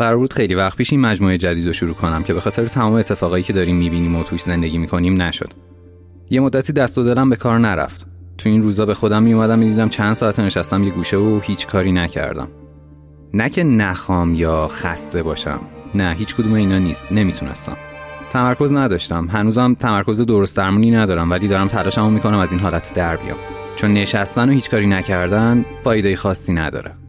[0.00, 2.92] قرار بود خیلی وقت پیش این مجموعه جدید رو شروع کنم که به خاطر تمام
[2.92, 5.50] اتفاقایی که داریم می‌بینیم و توش زندگی می‌کنیم نشد.
[6.30, 8.06] یه مدتی دست و دلم به کار نرفت.
[8.38, 11.92] تو این روزا به خودم میومدم می‌دیدم چند ساعت نشستم یه گوشه و هیچ کاری
[11.92, 12.48] نکردم.
[13.34, 15.60] نه که نخوام یا خسته باشم.
[15.94, 17.06] نه هیچ کدوم اینا نیست.
[17.12, 17.76] نمی‌تونستم.
[18.30, 19.28] تمرکز نداشتم.
[19.32, 23.38] هنوزم تمرکز درست درمونی ندارم ولی دارم تلاشمو می‌کنم از این حالت در بیام.
[23.76, 26.99] چون نشستن و هیچ کاری نکردن فایده خاصی نداره.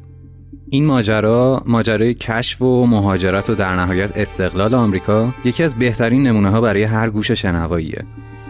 [0.74, 6.50] این ماجرا ماجرای کشف و مهاجرت و در نهایت استقلال آمریکا یکی از بهترین نمونه
[6.50, 8.04] ها برای هر گوش شنواییه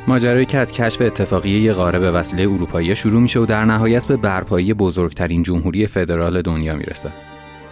[0.07, 4.05] ماجرایی که از کشف اتفاقی یه قاره به وسیله اروپایی شروع میشه و در نهایت
[4.05, 7.11] به برپایی بزرگترین جمهوری فدرال دنیا می‌رسه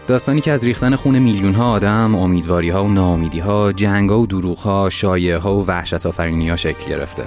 [0.07, 4.19] داستانی که از ریختن خون میلیون ها آدم، امیدواری ها و ناامیدی ها، جنگ ها
[4.19, 7.23] و دروغ ها، شایعه ها و وحشت ها شکل گرفته.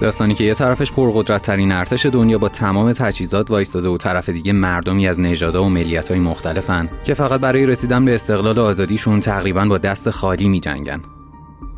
[0.00, 4.52] داستانی که یه طرفش پرقدرت ترین ارتش دنیا با تمام تجهیزات وایستاده و طرف دیگه
[4.52, 9.20] مردمی از نژادها و ملیت های مختلفن که فقط برای رسیدن به استقلال و آزادیشون
[9.20, 11.00] تقریبا با دست خالی می جنگن.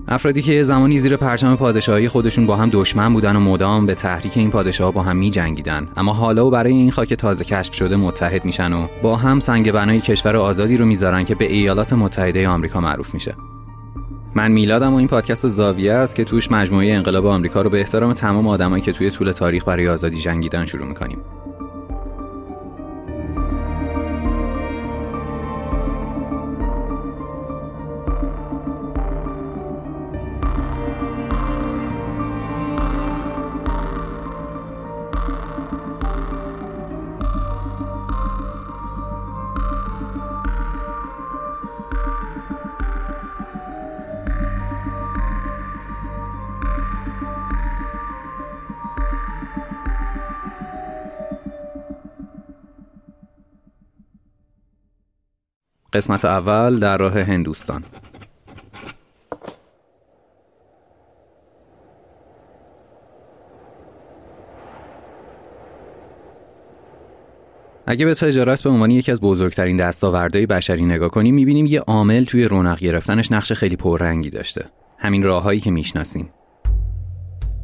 [0.08, 4.36] افرادی که زمانی زیر پرچم پادشاهی خودشون با هم دشمن بودن و مدام به تحریک
[4.36, 7.96] این پادشاه با هم می جنگیدن اما حالا و برای این خاک تازه کشف شده
[7.96, 12.48] متحد میشن و با هم سنگ بنای کشور آزادی رو می‌ذارن که به ایالات متحده
[12.48, 13.34] آمریکا معروف میشه
[14.34, 18.12] من میلادم و این پادکست زاویه است که توش مجموعه انقلاب آمریکا رو به احترام
[18.12, 21.18] تمام آدمایی که توی طول تاریخ برای آزادی جنگیدن شروع می‌کنیم.
[55.92, 57.84] قسمت اول در راه هندوستان.
[67.86, 72.24] اگه به تجارت به عنوان یکی از بزرگترین دستاوردهای بشری نگاه کنیم می‌بینیم یه عامل
[72.24, 74.64] توی رونق گرفتنش نقش خیلی پررنگی داشته.
[74.98, 76.30] همین راههایی که می‌شناسیم.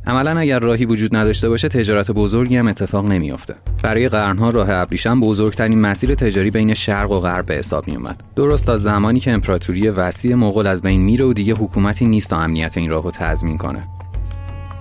[0.06, 3.54] عملا اگر راهی وجود نداشته باشه تجارت بزرگی هم اتفاق نمیافته.
[3.82, 8.22] برای قرنها راه ابریشم بزرگترین مسیر تجاری بین شرق و غرب به حساب می اومد
[8.36, 12.40] درست تا زمانی که امپراتوری وسیع مغول از بین میره و دیگه حکومتی نیست تا
[12.40, 13.88] امنیت این راهو تضمین کنه.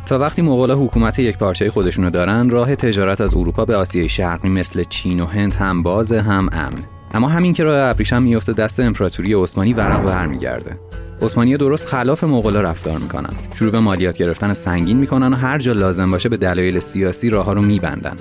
[0.05, 4.49] تا وقتی مغول حکومت یک پارچه خودشونو دارن راه تجارت از اروپا به آسیای شرقی
[4.49, 6.83] مثل چین و هند هم باز هم امن.
[7.13, 10.79] اما همین که راه ابریشم میفته دست امپراتوری عثمانی ورق برمیگرده.
[11.21, 13.29] عثمانی درست خلاف مغولا رفتار می‌کنن.
[13.53, 17.45] شروع به مالیات گرفتن سنگین می‌کنن و هر جا لازم باشه به دلایل سیاسی راه
[17.45, 18.17] ها رو میبندن.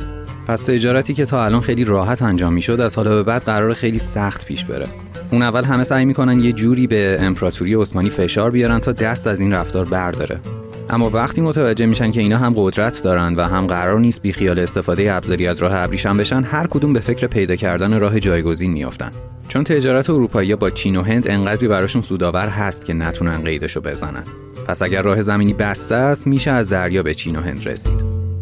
[0.46, 3.98] پس تجارتی که تا الان خیلی راحت انجام می‌شد از حالا به بعد قرار خیلی
[3.98, 4.86] سخت پیش بره.
[5.30, 9.40] اون اول همه سعی می‌کنن یه جوری به امپراتوری عثمانی فشار بیارن تا دست از
[9.40, 10.40] این رفتار برداره.
[10.90, 14.58] اما وقتی متوجه میشن که اینا هم قدرت دارن و هم قرار نیست بی خیال
[14.58, 19.12] استفاده ابزاری از راه ابریشم بشن هر کدوم به فکر پیدا کردن راه جایگزین میافتن.
[19.48, 24.24] چون تجارت اروپایی با چین و هند انقدری براشون سودآور هست که نتونن قیدشو بزنن.
[24.66, 28.35] پس اگر راه زمینی بسته است میشه از دریا به چین و هند رسید.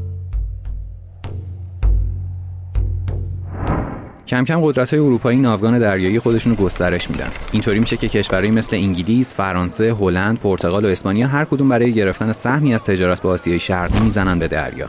[4.29, 7.31] کم کم قدرت های اروپایی ناوگان دریایی خودشون رو گسترش میدن.
[7.53, 12.33] اینطوری میشه که کشورهایی مثل انگلیس، فرانسه، هلند، پرتغال و اسپانیا هر کدوم برای گرفتن
[12.33, 14.89] سهمی از تجارت با آسیای شرقی می‌زنن به دریا.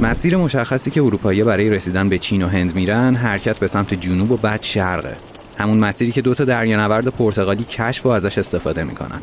[0.00, 4.30] مسیر مشخصی که اروپایی برای رسیدن به چین و هند میرن حرکت به سمت جنوب
[4.30, 5.16] و بعد شرقه.
[5.58, 9.20] همون مسیری که دو تا دریانورد پرتغالی کشف و ازش استفاده می‌کنن.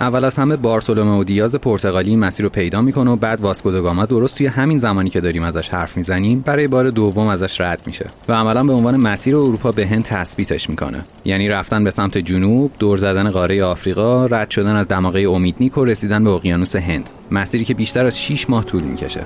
[0.00, 4.06] اول از همه بارسلومه و دیاز پرتغالی مسیر رو پیدا می‌کنه و بعد واسکو گاما
[4.06, 8.06] درست توی همین زمانی که داریم ازش حرف می‌زنیم برای بار دوم ازش رد میشه
[8.28, 11.04] و عملا به عنوان مسیر اروپا به هند تثبیتش می‌کنه.
[11.24, 15.84] یعنی رفتن به سمت جنوب دور زدن قاره آفریقا رد شدن از دماغه امیدنیک و
[15.84, 17.10] رسیدن به اقیانوس هند.
[17.30, 19.20] مسیری که بیشتر از 6 ماه طول می‌کشه.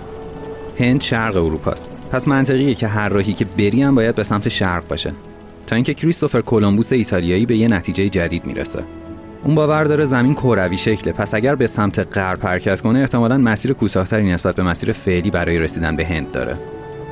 [0.78, 1.92] هند شرق اروپاست.
[2.10, 5.12] پس منطقیه که هر راهی که بری هم باید به سمت شرق باشه.
[5.66, 8.84] تا اینکه کریستوفر کلمبوس ایتالیایی به یه نتیجه جدید می‌رسه.
[9.44, 11.12] اون باور داره زمین کروی شکله.
[11.12, 15.58] پس اگر به سمت غرب حرکت کنه احتمالا مسیر کوتاهتری نسبت به مسیر فعلی برای
[15.58, 16.56] رسیدن به هند داره.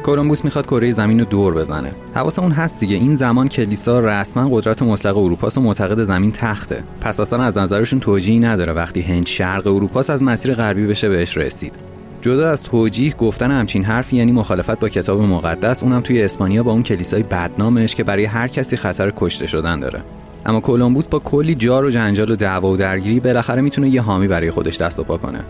[0.03, 1.91] کلمبوس می‌خواد کره زمین رو دور بزنه.
[2.39, 2.97] اون هست دیگه.
[2.97, 6.83] این زمان کلیسا رسما قدرت مطلق اروپاست و معتقد زمین تخته.
[7.01, 11.37] پس اصلا از نظرشون توجیهی نداره وقتی هند شرق اروپاست از مسیر غربی بشه بهش
[11.37, 11.75] رسید.
[12.23, 16.73] جدا از توجیه گفتن همچین حرفی یعنی مخالفت با کتاب مقدس اونم توی اسپانیا با
[16.73, 20.01] اون کلیسای بدنامش که برای هر کسی خطر کشته شدن داره.
[20.47, 24.29] اما کلمبوس با کلی جار و جنجال و دعوا و درگیری بالاخره می‌تونه یه حامی
[24.29, 25.41] برای خودش دست و پا کنه.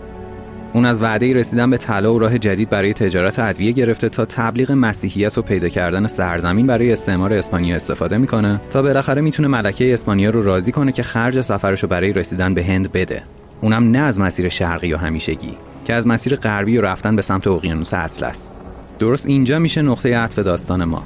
[0.73, 4.71] اون از وعده رسیدن به طلا و راه جدید برای تجارت ادویه گرفته تا تبلیغ
[4.71, 10.29] مسیحیت و پیدا کردن سرزمین برای استعمار اسپانیا استفاده می‌کنه تا بالاخره می‌تونه ملکه اسپانیا
[10.29, 13.23] رو راضی کنه که خرج سفرش رو برای رسیدن به هند بده.
[13.61, 15.51] اونم نه از مسیر شرقی و همیشگی
[15.85, 18.53] که از مسیر غربی و رفتن به سمت اقیانوس اطلس.
[18.99, 21.03] درست اینجا میشه نقطه عطف داستان ما.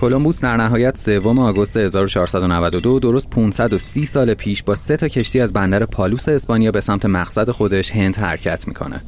[0.00, 5.52] کلمبوس در نهایت سوم آگوست 1492 درست 530 سال پیش با سه تا کشتی از
[5.52, 9.00] بندر پالوس اسپانیا به سمت مقصد خودش هند حرکت می‌کنه.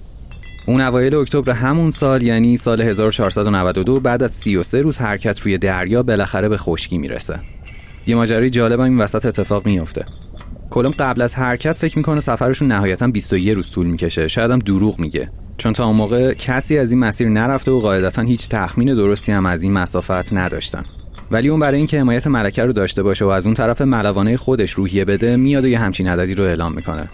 [0.66, 6.02] اون اوایل اکتبر همون سال یعنی سال 1492 بعد از 33 روز حرکت روی دریا
[6.02, 7.38] بالاخره به خشکی می‌رسه.
[8.06, 10.04] یه ماجرای جالب این وسط اتفاق میفته.
[10.70, 14.98] کلم قبل از حرکت فکر می‌کنه سفرشون نهایتا 21 روز طول می‌کشه شاید هم دروغ
[14.98, 19.32] میگه چون تا اون موقع کسی از این مسیر نرفته و قاعدتا هیچ تخمین درستی
[19.32, 20.82] هم از این مسافت نداشتن.
[21.30, 24.70] ولی اون برای اینکه حمایت ملکه رو داشته باشه و از اون طرف ملوانه خودش
[24.70, 27.08] روحیه بده میاد و یه همچین عددی رو اعلام می‌کنه.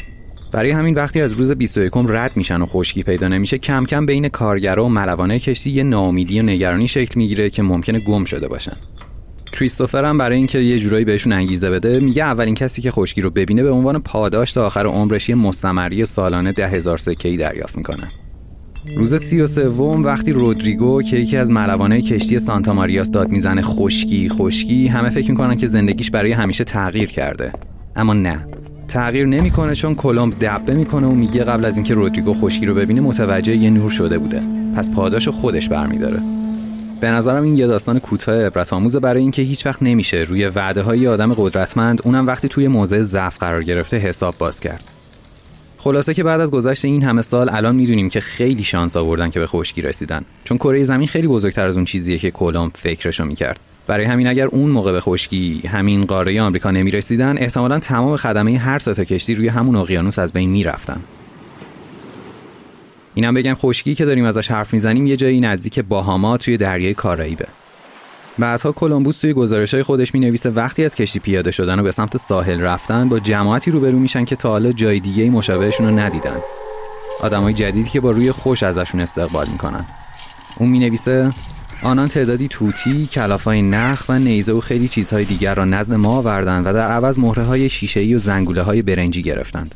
[0.53, 4.29] برای همین وقتی از روز 21 رد میشن و خشکی پیدا نمیشه کم کم بین
[4.29, 8.77] کارگرا و ملوانه کشتی یه ناامیدی و نگرانی شکل می‌گیره که ممکنه گم شده باشن.
[9.53, 13.31] کریستوفر هم برای اینکه یه جورایی بهشون انگیزه بده میگه اولین کسی که خشکی رو
[13.31, 18.09] ببینه به عنوان پاداش تا آخر عمرش یه مستمری سالانه ده هزار سکه دریافت می‌کنه.
[18.87, 23.63] روز سی و سوم وقتی رودریگو که یکی از ملوانه کشتی سانتا ماریاس داد می‌زنه
[23.63, 27.53] خشکی خشکی همه فکر می‌کنن که زندگیش برای همیشه تغییر کرده.
[27.97, 28.47] اما نه.
[28.89, 33.01] تغییر نمی‌کنه چون کلمب دبه می‌کنه و میگه قبل از اینکه رودریگو خشکی رو ببینه
[33.01, 34.43] متوجه یه نور شده بوده.
[34.77, 36.21] پس پاداش خودش برمیداره.
[37.01, 40.83] به نظرم این یه داستان کوتاه عبرت آموزه برای اینکه هیچ وقت نمیشه روی وعده
[40.83, 44.85] های آدم قدرتمند اونم وقتی توی موضع ضعف قرار گرفته حساب باز کرد.
[45.83, 49.41] خلاصه که بعد از گذشت این همه سال الان می‌دونیم که خیلی شانس آوردن که
[49.41, 50.25] به خشکی رسیدن.
[50.45, 53.61] چون کره زمین خیلی بزرگتر از اون چیزیه که کلمب فکرشو می‌کرد.
[53.87, 58.79] برای همین اگر اون موقع به خشکی همین قاره آمریکا نمی‌رسیدن احتمالا تمام خدمه هر
[58.79, 61.01] سه کشتی روی همون اقیانوس از بین می‌رفتن.
[63.15, 67.47] اینم بگم خشکی که داریم ازش حرف می‌زنیم یه جایی نزدیک باهاما توی دریای کارائیبه.
[68.39, 71.93] بعدها کلمبوس توی گزارش های خودش می نویسه وقتی از کشتی پیاده شدن و به
[71.93, 76.37] سمت ساحل رفتن با جماعتی روبرو میشن که تا حالا جای دیگه مشابهشون رو ندیدن
[77.21, 79.85] آدمای جدیدی که با روی خوش ازشون استقبال می‌کنن
[80.59, 81.31] اون می نویسه
[81.83, 86.67] آنان تعدادی توتی، کلافای نخ و نیزه و خیلی چیزهای دیگر را نزد ما آوردند
[86.67, 89.75] و در عوض مهره های شیشه‌ای و زنگوله های برنجی گرفتند.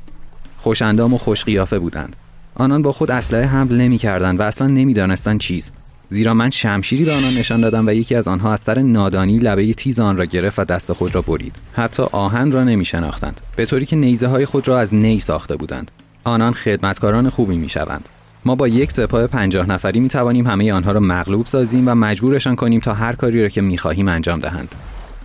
[0.58, 2.17] خوشندام و خوش قیافه بودند.
[2.55, 5.75] آنان با خود اسلحه حمل نمی‌کردند و اصلا نمی‌دانستند چیست.
[6.08, 9.75] زیرا من شمشیری به آنان نشان دادم و یکی از آنها از سر نادانی لبه
[9.75, 11.56] تیز آن را گرفت و دست خود را برید.
[11.73, 15.56] حتی آهن را نمی شناختند به طوری که نیزه های خود را از نی ساخته
[15.56, 15.91] بودند.
[16.25, 18.08] آنان خدمتکاران خوبی می شوند
[18.44, 22.56] ما با یک سپاه پنجاه نفری می توانیم همه آنها را مغلوب سازیم و مجبورشان
[22.56, 24.75] کنیم تا هر کاری را که می خواهیم انجام دهند.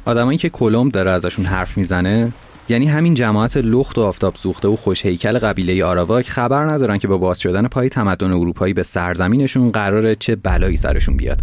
[0.05, 2.31] آدمایی که کلمب داره ازشون حرف می‌زنه
[2.71, 7.07] یعنی همین جماعت لخت و آفتاب سوخته و خوش هیکل قبیله آراواک خبر ندارن که
[7.07, 11.41] با باز شدن پای تمدن اروپایی به سرزمینشون قراره چه بلایی سرشون بیاد.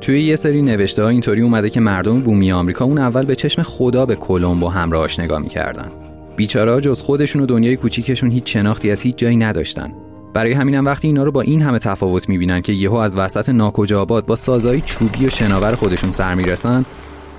[0.00, 3.62] توی یه سری نوشته ها اینطوری اومده که مردم بومی آمریکا اون اول به چشم
[3.62, 5.90] خدا به کلمبو همراهاش نگاه می‌کردن.
[6.36, 9.92] بیچاره جز خودشون و دنیای کوچیکشون هیچ شناختی از هیچ جایی نداشتن.
[10.32, 14.02] برای همینم وقتی اینا رو با این همه تفاوت می‌بینن که یهو از وسط ناکجا
[14.02, 16.84] آباد با سازهای چوبی و شناور خودشون سر می‌رسن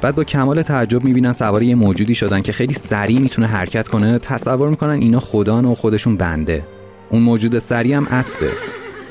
[0.02, 4.20] بعد با کمال تعجب می‌بینن سوار یه موجودی شدن که خیلی سریع می‌تونه حرکت کنه
[4.20, 6.68] تصور می‌کنن اینا خدان و خودشون بنده.
[7.10, 8.50] اون موجود سریع هم اسبه.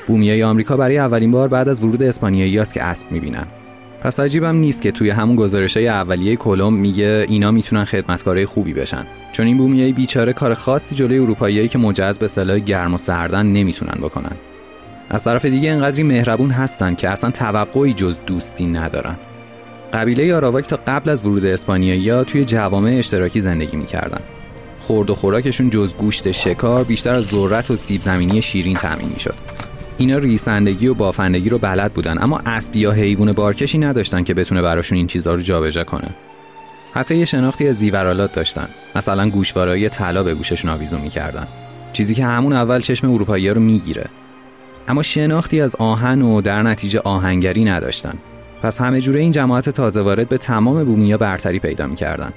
[0.07, 3.47] بومیای آمریکا برای اولین بار بعد از ورود اسپانیایی است که اسب می‌بینن.
[4.01, 8.73] پس عجیبم نیست که توی همون گزارش های اولیه کلم میگه اینا می‌تونن خدمتکارای خوبی
[8.73, 9.07] بشن.
[9.31, 13.45] چون این بومیای بیچاره کار خاصی جلوی اروپاییایی که مجهز به سلاح گرم و سردن
[13.45, 14.35] نمی‌تونن بکنن.
[15.09, 19.15] از طرف دیگه انقدری مهربون هستن که اصلا توقعی جز دوستی ندارن.
[19.93, 24.21] قبیله آراواک تا قبل از ورود اسپانیایی توی جوامع اشتراکی زندگی می‌کردن.
[24.79, 29.35] خورد و خوراکشون جز گوشت شکار بیشتر از ذرت و سیب زمینی شیرین تامین می‌شد.
[29.97, 34.61] اینا ریسندگی و بافندگی رو بلد بودن اما اسب یا حیوان بارکشی نداشتن که بتونه
[34.61, 36.09] براشون این چیزها رو جابجا کنه.
[36.93, 38.67] حتی یه شناختی از زیورالات داشتن.
[38.95, 41.43] مثلا گوشوارای طلا به گوششون آویزون می‌کردن.
[41.93, 44.05] چیزی که همون اول چشم اروپایی رو می‌گیره.
[44.87, 48.13] اما شناختی از آهن و در نتیجه آهنگری نداشتن.
[48.63, 52.33] پس همه جوره این جماعت تازه وارد به تمام بومیا برتری پیدا می‌کردن.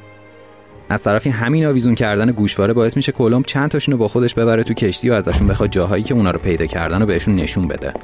[0.89, 4.63] از طرفی همین آویزون کردن گوشواره باعث میشه کلمب چند تاشون رو با خودش ببره
[4.63, 7.95] تو کشتی و ازشون بخواد جاهایی که اونا رو پیدا کردن و بهشون نشون بده.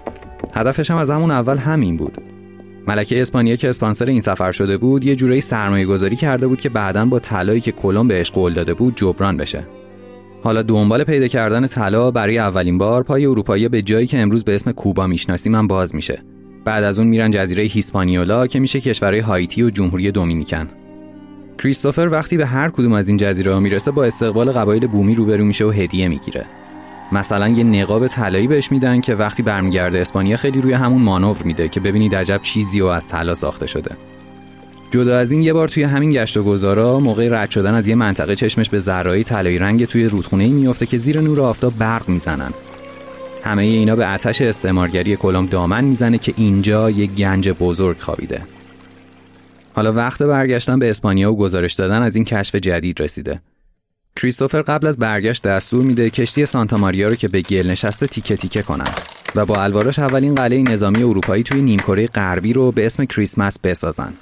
[0.55, 2.19] هدفش هم از همون اول همین بود.
[2.89, 6.69] ملکه اسپانیا که اسپانسر این سفر شده بود یه جورایی سرمایه گذاری کرده بود که
[6.69, 9.67] بعدا با طلایی که کلم بهش قول داده بود جبران بشه.
[10.43, 14.55] حالا دنبال پیدا کردن طلا برای اولین بار پای اروپایی به جایی که امروز به
[14.55, 16.23] اسم کوبا می‌شناسیم هم باز میشه.
[16.65, 20.69] بعد از اون میرن جزیره هیسپانیولا که میشه کشورهای هایتی و جمهوری دومینیکن.
[21.63, 25.45] کریستوفر وقتی به هر کدوم از این جزیره ها می‌رسه با استقبال قبایل بومی روبرو
[25.45, 26.47] میشه و هدیه می‌گیره.
[27.13, 31.69] مثلا یه نقاب طلایی بهش میدن که وقتی برمیگرده اسپانیا خیلی روی همون مانور میده
[31.69, 33.97] که ببینید عجب چیزی و از طلا ساخته شده.
[34.91, 37.95] جدا از این یه بار توی همین گشت و گذارا موقع رد شدن از یه
[37.95, 42.09] منطقه چشمش به ذره‌ای طلایی رنگ توی رودخونه ای میفته که زیر نور آفتاب برق
[42.09, 42.51] می‌زنن.
[43.45, 48.43] همه اینا به آتش استعمارگری کلم دامن می‌زنه که اینجا یه گنج بزرگ خوابیده.
[49.73, 53.41] حالا وقت برگشتن به اسپانیا و گزارش دادن از این کشف جدید رسیده.
[54.17, 58.37] کریستوفر قبل از برگشت دستور میده کشتی سانتا ماریا رو که به گل نشسته تیکه
[58.37, 58.91] تیکه کنن
[59.35, 64.13] و با الواراش اولین قلعه نظامی اروپایی توی نیمکره غربی رو به اسم کریسمس بسازن.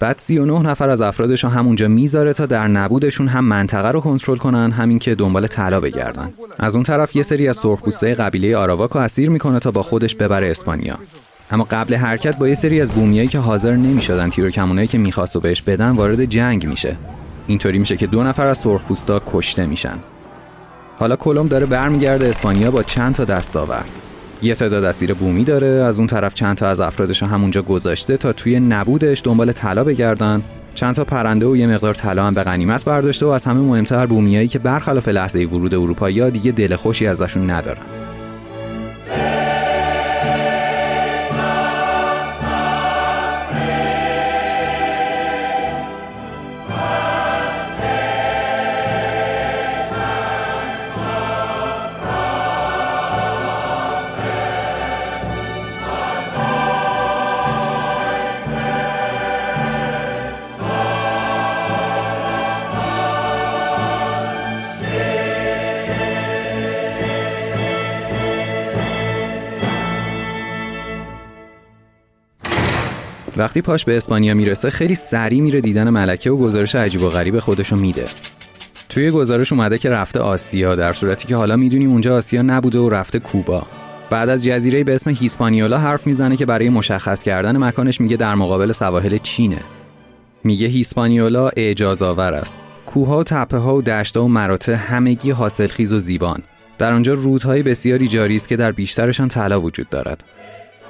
[0.00, 4.36] بعد 39 نفر از افرادش رو همونجا می‌ذاره تا در نبودشون هم منطقه رو کنترل
[4.36, 6.34] کنن همین که دنبال طلا بگردن.
[6.58, 10.14] از اون طرف یه سری از سرخپوستای قبیله آراواک رو اسیر می‌کنه تا با خودش
[10.14, 10.98] ببره اسپانیا.
[11.50, 14.98] اما قبل حرکت با یه سری از بومیایی که حاضر نمی‌شدن تیر و کمونایی که
[14.98, 16.96] می‌خواست و بهش بدن وارد جنگ میشه.
[17.46, 19.98] اینطوری میشه که دو نفر از سرخپوستا کشته میشن.
[20.98, 23.88] حالا کلم داره برمیگرده اسپانیا با چند تا دستاورد.
[24.42, 28.32] یه تعداد اسیر بومی داره از اون طرف چند تا از افرادش همونجا گذاشته تا
[28.32, 30.42] توی نبودش دنبال طلا بگردن.
[30.74, 34.06] چند تا پرنده و یه مقدار طلا هم به غنیمت برداشته و از همه مهمتر
[34.06, 37.82] بومیایی که برخلاف لحظه ورود اروپایی دیگه دل خوشی ازشون ندارن.
[73.38, 77.38] وقتی پاش به اسپانیا می‌رسه خیلی سریع میره دیدن ملکه و گزارش عجیب و غریب
[77.38, 78.04] خودشو میده.
[78.88, 82.88] توی گزارش اومده که رفته آسیا در صورتی که حالا می‌دونیم اونجا آسیا نبوده و
[82.88, 83.66] رفته کوبا.
[84.10, 88.34] بعد از جزیره به اسم هیسپانیولا حرف می‌زنه که برای مشخص کردن مکانش میگه در
[88.34, 89.60] مقابل سواحل چینه.
[90.44, 92.58] میگه هیسپانیولا اعجاز آور است.
[92.86, 96.42] کوها و تپه ها و دشتا و مراتع همگی حاصلخیز و زیبان.
[96.78, 100.24] در آنجا رودهای بسیاری جاری است که در بیشترشان طلا وجود دارد.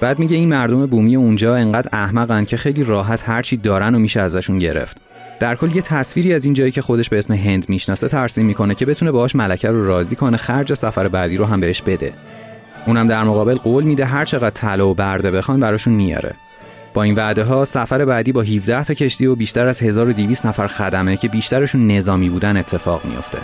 [0.01, 4.21] بعد میگه این مردم بومی اونجا انقدر احمقن که خیلی راحت هرچی دارن و میشه
[4.21, 4.97] ازشون گرفت.
[5.41, 8.75] در کل یه تصویری از این جایی که خودش به اسم هند می‌شناسه ترسیم می‌کنه
[8.75, 12.13] که بتونه باهاش ملکه رو راضی کنه خرج سفر بعدی رو هم بهش بده.
[12.87, 16.35] اونم در مقابل قول میده هر چقدر طلا و برده بخوان براشون میاره.
[16.95, 20.67] با این وعده ها سفر بعدی با 17 تا کشتی و بیشتر از 1200 نفر
[20.67, 23.39] خدمه که بیشترشون نظامی بودن اتفاق میافته.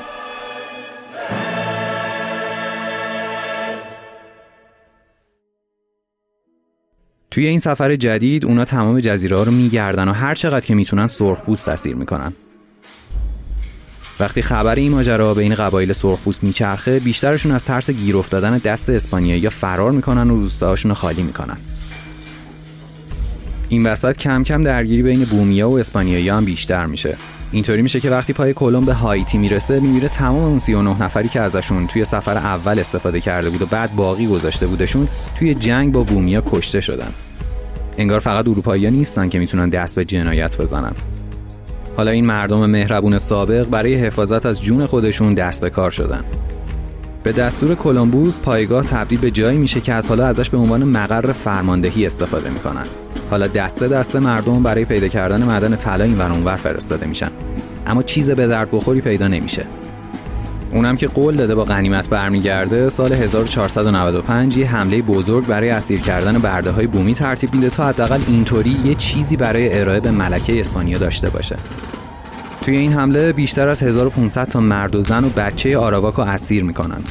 [7.35, 11.07] توی این سفر جدید اونا تمام جزیره ها رو میگردن و هر چقدر که می‌تونن
[11.07, 12.33] سرخپوست اسیر می‌کنن.
[14.21, 19.41] وقتی خبر این ماجرا بین قبایل سرخپوست میچرخه بیشترشون از ترس گیر افتادن دست اسپانیایی
[19.41, 21.57] یا فرار می‌کنن و روستاهاشون رو خالی می‌کنن.
[23.69, 27.17] این وسط کم کم درگیری بین بومیا و اسپانیایی هم بیشتر میشه.
[27.55, 31.41] اینطوری میشه که وقتی پای کلم به هایتی می‌رسه می‌بینه تمام اون 39 نفری که
[31.41, 35.09] ازشون توی سفر اول استفاده کرده بود و بعد باقی گذاشته بودشون
[35.39, 37.13] توی جنگ با بومیا کشته شدن.
[37.99, 40.93] انگار فقط اروپایی نیستن که می‌تونن دست به جنایت بزنن.
[41.97, 46.25] حالا این مردم مهربون سابق برای حفاظت از جون خودشون دست به کار شدن.
[47.25, 51.33] به دستور کلمبوس پایگاه تبدیل به جایی میشه که از حالا ازش به عنوان مقر
[51.33, 52.87] فرماندهی استفاده می‌کنن.
[53.31, 57.31] حالا دسته دسته مردم برای پیدا کردن معدن طلا این اونور فرستاده میشن.
[57.87, 59.67] اما چیز به درد بخوری پیدا نمیشه.
[60.73, 66.39] اونم که قول داده با غنیمت برمیگرده سال 1495 یه حمله بزرگ برای اسیر کردن
[66.39, 70.99] برده های بومی ترتیب میده تا حداقل اینطوری یه چیزی برای ارائه به ملکه اسپانیا
[70.99, 71.57] داشته باشه.
[72.65, 76.65] توی این حمله بیشتر از 1500 تا مرد و زن و بچه آراواک رو اسیر
[76.65, 77.03] می‌کنن.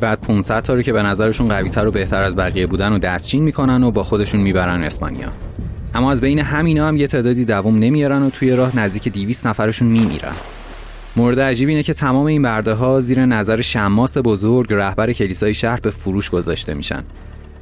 [0.00, 3.42] بعد 500 تا رو که به نظرشون قویتر و بهتر از بقیه بودن و دستچین
[3.42, 5.28] می‌کنن و با خودشون می‌برن اسپانیا.
[5.94, 9.88] اما از بین همینا هم یه تعدادی دوام نمیارن و توی راه نزدیک 200 نفرشون
[9.88, 10.32] میمیرن.
[11.16, 15.80] مورد عجیب اینه که تمام این برده ها زیر نظر شماس بزرگ رهبر کلیسای شهر
[15.80, 17.02] به فروش گذاشته میشن.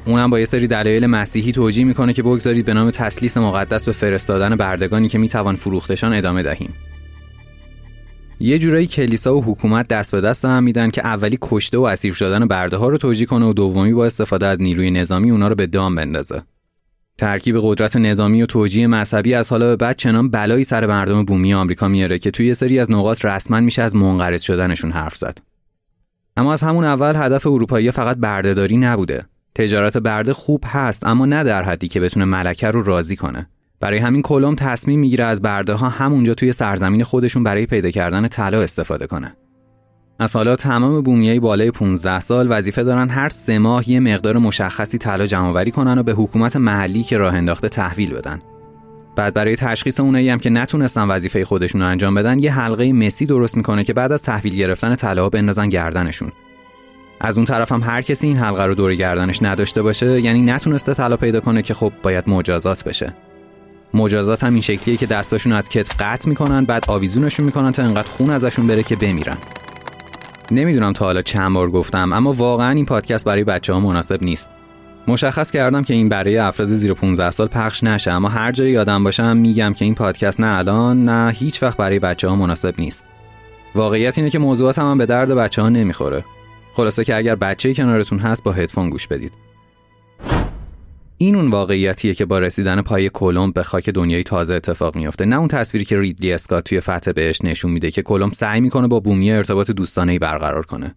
[0.06, 3.92] اونم با یه سری دلایل مسیحی توجیه می‌کنه که بگذارید به نام تسلیس مقدس به
[3.92, 6.74] فرستادن بردگانی که می‌توان فروختشان ادامه دهیم.
[8.42, 12.12] یه جورایی کلیسا و حکومت دست به دست هم میدن که اولی کشته و اسیر
[12.12, 15.54] شدن برده ها رو توجیه کنه و دومی با استفاده از نیروی نظامی اونا رو
[15.54, 16.42] به دام بندازه.
[17.18, 21.54] ترکیب قدرت نظامی و توجیه مذهبی از حالا به بعد چنان بلایی سر مردم بومی
[21.54, 25.38] آمریکا میاره که توی سری از نقاط رسما میشه از منقرض شدنشون حرف زد.
[26.36, 31.44] اما از همون اول هدف اروپایی فقط بردهداری نبوده تجارت برده خوب هست اما نه
[31.44, 33.48] در حدی که بتونه ملکه رو راضی کنه
[33.80, 38.28] برای همین کلم تصمیم می‌گیره از برده ها همونجا توی سرزمین خودشون برای پیدا کردن
[38.28, 39.36] طلا استفاده کنه
[40.18, 44.98] از حالا تمام بومیای بالای 15 سال وظیفه دارن هر سه ماه یه مقدار مشخصی
[44.98, 48.38] طلا جمعآوری کنن و به حکومت محلی که راه انداخته تحویل بدن.
[49.16, 53.26] بعد برای تشخیص اونایی هم که نتونستن وظیفه خودشون رو انجام بدن یه حلقه مسی
[53.26, 56.32] درست می‌کنه که بعد از تحویل گرفتن طلا بندازن گردنشون.
[57.20, 60.94] از اون طرف هم هر کسی این حلقه رو دور گردنش نداشته باشه یعنی نتونسته
[60.94, 63.14] طلا پیدا کنه که خب باید مجازات بشه.
[63.94, 68.08] مجازات هم این شکلیه که دستاشون از کتف قطع می‌کنن بعد آویزونشون می‌کنن تا انقدر
[68.08, 69.38] خون ازشون بره که بمیرن.
[70.50, 74.50] نمی‌دونم تا حالا چند بار گفتم اما واقعا این پادکست برای بچه ها مناسب نیست.
[75.08, 79.04] مشخص کردم که این برای افراد زیر 15 سال پخش نشه اما هر جایی یادم
[79.04, 83.04] باشم میگم که این پادکست نه الان نه هیچ وقت برای بچه ها مناسب نیست.
[83.74, 86.24] واقعیت اینه که موضوعات هم, به درد بچه ها نمی‌خوره.
[86.74, 89.49] خلاصه که اگر بچه کنارتون هست با هدفون گوش بدید.
[91.22, 95.24] این اون واقعیتیه که با رسیدن پای کلمب به خاک دنیای تازه اتفاق میافته.
[95.24, 98.88] نه اون تصویری که ریدلی اسکات توی فتح بهش نشون میده که کلمب سعی می‌کنه
[98.88, 100.94] با بومیه ارتباط دوستانه برقرار کنه.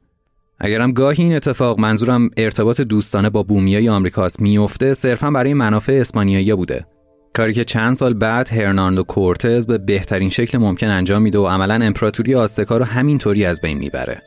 [0.60, 6.56] اگرم گاهی این اتفاق منظورم ارتباط دوستانه با بومیای آمریکاست میفته صرفا برای منافع اسپانیایی
[6.56, 6.86] بوده.
[7.34, 11.86] کاری که چند سال بعد هرناندو کورتز به بهترین شکل ممکن انجام میده و عملا
[11.86, 14.22] امپراتوری آستکا رو همینطوری از بین می‌بره.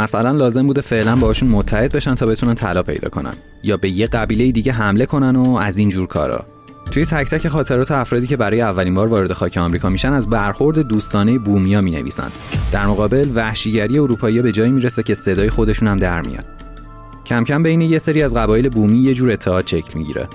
[0.00, 3.34] مثلا لازم بوده فعلا باشون متحد بشن تا بتونن طلا پیدا کنن.
[3.62, 6.44] یا به یه قبیله دیگه حمله کنن و از این جور کارا.
[6.90, 10.78] توی تک تک خاطرات افرادی که برای اولین بار وارد خاک آمریکا میشن از برخورد
[10.78, 12.30] دوستانه بومیا می نویسن
[12.72, 16.44] در مقابل وحشیگری اروپایی به جایی می‌رسه که صدای خودشون هم در میاد.
[17.26, 20.28] کم کم بین یه سری از قبایل بومی یه جور اتحاد شکل می‌گیره.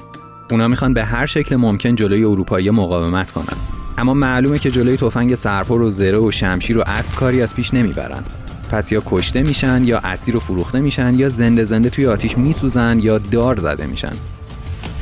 [0.51, 3.57] اونا می‌خوان به هر شکل ممکن جلوی اروپایی مقاومت کنن.
[3.98, 7.73] اما معلومه که جلوی تفنگ سرپر و زره و شمشیر و اسب کاری از پیش
[7.73, 8.23] نمی‌برن.
[8.71, 12.99] پس یا کشته میشن یا اسیر و فروخته میشن یا زنده زنده توی آتیش میسوزن
[12.99, 14.13] یا دار زده میشن.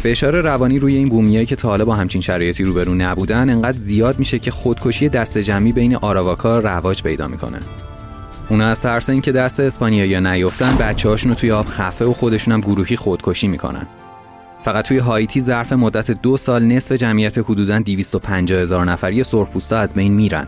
[0.04, 4.20] فشار روانی روی این بومیایی که تا حالا با همچین شرایطی روبرو نبودن انقدر زیاد
[4.20, 7.60] میشه که خودکشی دست جمعی بین آراواکا رواج پیدا می‌کنه.
[8.50, 12.14] اونا از ترس اینکه دست اسپانیا یا نیفتن بچه هاشون رو توی آب خفه و
[12.14, 13.88] خودشون هم گروهی خودکشی می‌کنن.
[14.64, 19.94] فقط توی هایتی ظرف مدت دو سال نصف جمعیت حدوداً 250 هزار نفری سرخپوستا از
[19.94, 20.48] بین میرن.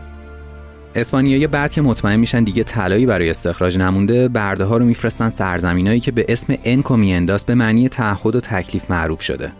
[0.96, 6.00] اسپانیایی بعد که مطمئن میشن دیگه طلایی برای استخراج نمونده برده ها رو میفرستن سرزمینایی
[6.00, 9.52] که به اسم انکومینداس به معنی تعهد و تکلیف معروف شده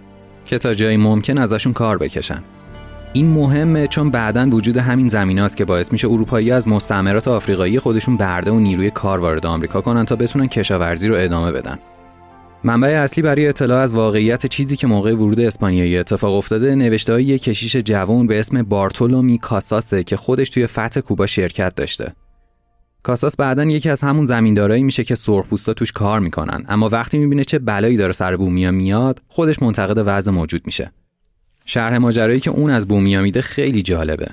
[0.44, 2.42] که تا جایی ممکن ازشون کار بکشن.
[3.12, 7.78] این مهمه چون بعدا وجود همین زمین است که باعث میشه اروپایی از مستعمرات آفریقایی
[7.78, 11.78] خودشون برده و نیروی کار وارد آمریکا کنن تا بتونن کشاورزی رو ادامه بدن.
[12.66, 17.76] منبع اصلی برای اطلاع از واقعیت چیزی که موقع ورود اسپانیایی اتفاق افتاده یک کشیش
[17.76, 22.12] جوان به اسم بارتولومی کاساسه که خودش توی فتح کوبا شرکت داشته.
[23.02, 27.44] کاساس بعدا یکی از همون زمیندارایی میشه که سرخپوستا توش کار می‌کنن اما وقتی می‌بینه
[27.44, 30.92] چه بلایی داره سر بومیا میاد خودش منتقد وضع موجود میشه.
[31.64, 34.26] شرح ماجرایی که اون از بومیا میده خیلی جالبه.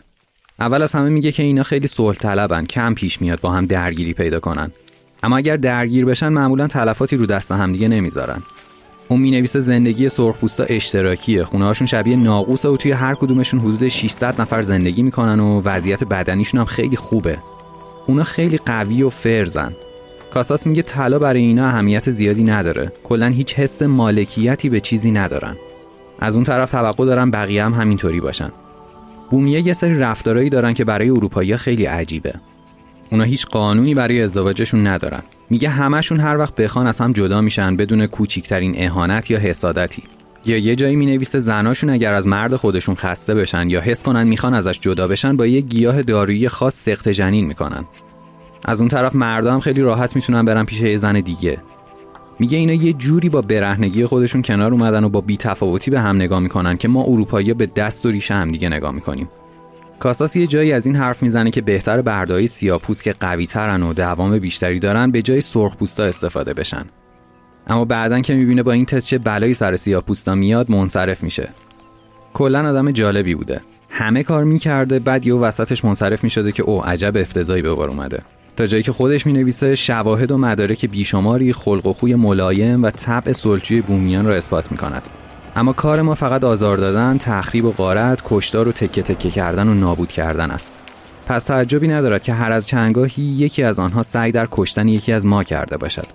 [0.59, 4.13] اول از همه میگه که اینا خیلی صلح طلبن کم پیش میاد با هم درگیری
[4.13, 4.71] پیدا کنن
[5.23, 8.41] اما اگر درگیر بشن معمولا تلفاتی رو دست همدیگه نمی‌ذارن.
[9.07, 11.43] اون می نویسه زندگی سرخپوستا اشتراکیه.
[11.43, 16.03] خونه هاشون شبیه ناقوسه و توی هر کدومشون حدود 600 نفر زندگی می‌کنن و وضعیت
[16.03, 17.37] بدنیشون هم خیلی خوبه.
[18.07, 19.75] اونا خیلی قوی و فرزن.
[20.33, 22.91] کاساس میگه طلا برای اینا اهمیت زیادی نداره.
[23.03, 25.55] کلا هیچ حس مالکیتی به چیزی ندارن.
[26.19, 28.49] از اون طرف توقع دارن بقیه هم همینطوری باشن.
[29.29, 32.33] بومیه یه سری رفتارهایی دارن که برای اروپایی خیلی عجیبه.
[33.11, 35.23] اونا هیچ قانونی برای ازدواجشون ندارن.
[35.49, 40.03] میگه همشون هر وقت بخوان از هم جدا میشن بدون کوچیکترین اهانت یا حسادتی.
[40.45, 44.27] یا یه جایی می نویسه زناشون اگر از مرد خودشون خسته بشن یا حس کنن
[44.27, 47.85] می‌خوان ازش جدا بشن با یه گیاه دارویی خاص سخت جنین می‌کنن.
[48.65, 51.57] از اون طرف مردم خیلی راحت می‌تونن برن پیش یه زن دیگه.
[52.39, 56.39] میگه اینا یه جوری با برهنگی خودشون کنار اومدن و با بیتفاوتی به هم نگاه
[56.39, 59.29] می‌کنن که ما اروپایی به دست و ریشه هم دیگه نگاه می‌کنیم.
[60.03, 63.93] کاساس یه جایی از این حرف می‌زنه که بهتر بردایی سیاپوس که قوی ترن و
[63.93, 66.85] دوام بیشتری دارن به جای سرخپوستا استفاده بشن.
[67.67, 71.49] اما بعدا که می‌بینه با این تست چه بلایی سر سیاپوستا میاد منصرف میشه.
[72.33, 73.61] کلا آدم جالبی بوده.
[73.89, 78.21] همه کار می‌کرده بعد یه وسطش منصرف می‌شده که او عجب افتضایی به بار اومده.
[78.57, 83.31] تا جایی که خودش می‌نویسه شواهد و مدارک بیشماری خلق و خوی ملایم و طبع
[83.31, 85.07] سلچوی بومیان را اثبات می‌کند.
[85.55, 89.73] اما کار ما فقط آزار دادن، تخریب و غارت، کشتار و تکه تکه کردن و
[89.73, 90.71] نابود کردن است.
[91.25, 95.25] پس تعجبی ندارد که هر از چنگاهی یکی از آنها سعی در کشتن یکی از
[95.25, 96.07] ما کرده باشد.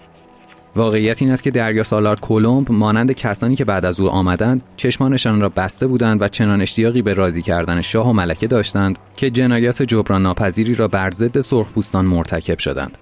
[0.77, 5.41] واقعیت این است که دریا سالار کلمب مانند کسانی که بعد از او آمدند چشمانشان
[5.41, 9.83] را بسته بودند و چنان اشتیاقی به راضی کردن شاه و ملکه داشتند که جنایات
[9.83, 12.99] جبران ناپذیری را بر ضد سرخپوستان مرتکب شدند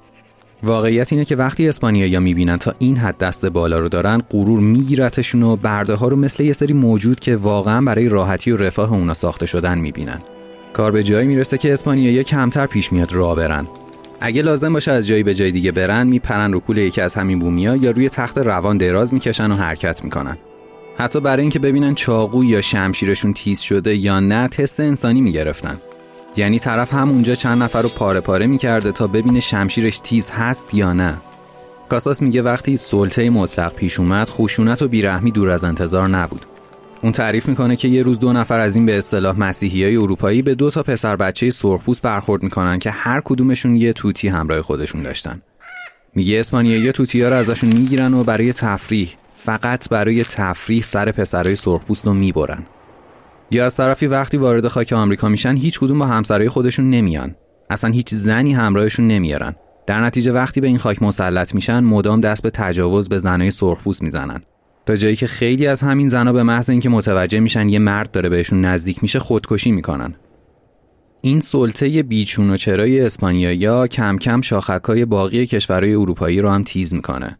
[0.63, 5.43] واقعیت اینه که وقتی اسپانیایی می‌بینن تا این حد دست بالا رو دارن غرور میگیرتشون
[5.43, 9.15] و برده ها رو مثل یه سری موجود که واقعا برای راحتی و رفاه اونا
[9.15, 10.23] ساخته شدن می‌بینن.
[10.73, 13.67] کار به جایی می‌رسه که اسپانیایی کمتر پیش میاد راه برن.
[14.21, 17.39] اگه لازم باشه از جایی به جای دیگه برن میپرن رو کول یکی از همین
[17.39, 20.39] بومیا یا روی تخت روان دراز می‌کشن و حرکت می‌کنن.
[20.99, 25.79] حتی برای اینکه ببینن چاقو یا شمشیرشون تیز شده یا نه تست انسانی می‌گرفتن.
[26.37, 30.75] یعنی طرف هم اونجا چند نفر رو پاره پاره می‌کرده تا ببینه شمشیرش تیز هست
[30.75, 31.17] یا نه.
[31.89, 36.47] کاساس میگه وقتی سلطه مطلق پیش اومد خشونت و بیرحمی دور از انتظار نبود.
[37.03, 40.43] اون تعریف می‌کنه که یه روز دو نفر از این به اصطلاح مسیحی های اروپایی
[40.43, 45.03] به دو تا پسر بچه سرخپوست برخورد می‌کنن که هر کدومشون یه توتی همراه خودشون
[45.03, 45.43] داشتن.
[46.15, 51.57] میگه اسپانیایی توتی ها رو ازشون می‌گیرن و برای تفریح فقط برای تفریح سر پسرای
[51.57, 52.67] سرخپوست رو می‌برن.
[53.51, 57.35] یا از طرفی وقتی وارد خاک آمریکا میشن هیچ کدوم با همسرای خودشون نمیان.
[57.71, 59.55] اصلا هیچ زنی همراهشون نمیارن.
[59.87, 64.03] در نتیجه وقتی به این خاک مسلط میشن مدام دست به تجاوز به زنای سرخپوست
[64.03, 64.43] می‌زنن.
[64.87, 68.29] تا جایی که خیلی از همین زنا به محض اینکه متوجه میشن یه مرد داره
[68.29, 70.15] بهشون نزدیک میشه خودکشی می‌کنن.
[71.21, 76.95] این سلطه بیچون و چرای اسپانیایی کم کم شاخکای باقی کشورهای اروپایی رو هم تیز
[76.95, 77.39] می‌کنه.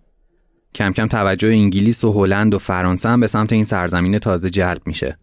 [0.75, 4.83] کم کم توجه انگلیس و هلند و فرانسه هم به سمت این سرزمین تازه جلب
[4.87, 5.19] میشه.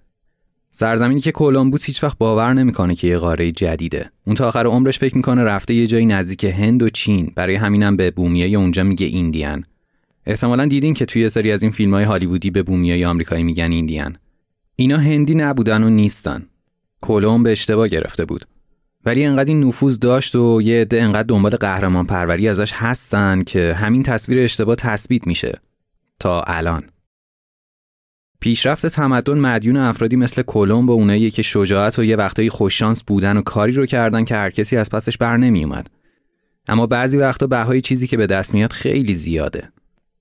[0.76, 4.12] سرزمینی که کولومبوس هیچ وقت باور نمی‌کنه که یه قاره جدیده.
[4.26, 7.32] اون تا آخر عمرش فکر می‌کنه رفته یه جایی نزدیک هند و چین.
[7.36, 9.66] برای همینم به بومیای اونجا میگه ایندیان.
[10.26, 14.18] احتمالا دیدین که توی سری از این فیلم های هالیوودی به بومیای آمریکایی میگن ایندیان.
[14.76, 16.46] اینا هندی نبودن و نیستن.
[17.02, 18.46] کلمب اشتباه گرفته بود.
[19.06, 23.74] ولی انقدر این نفوذ داشت و یه عده انقدر دنبال قهرمان پروری ازش هستن که
[23.74, 25.60] همین تصویر اشتباه تثبیت میشه.
[26.20, 26.84] تا الان.
[28.44, 33.38] پیشرفت تمدن مدیون افرادی مثل کلمب و اونایی که شجاعت و یه وقتایی خوششانس بودن
[33.38, 35.90] و کاری رو کردن که هر کسی از پسش بر نمی اومد.
[36.68, 39.72] اما بعضی وقتا بهای چیزی که به دست میاد خیلی زیاده.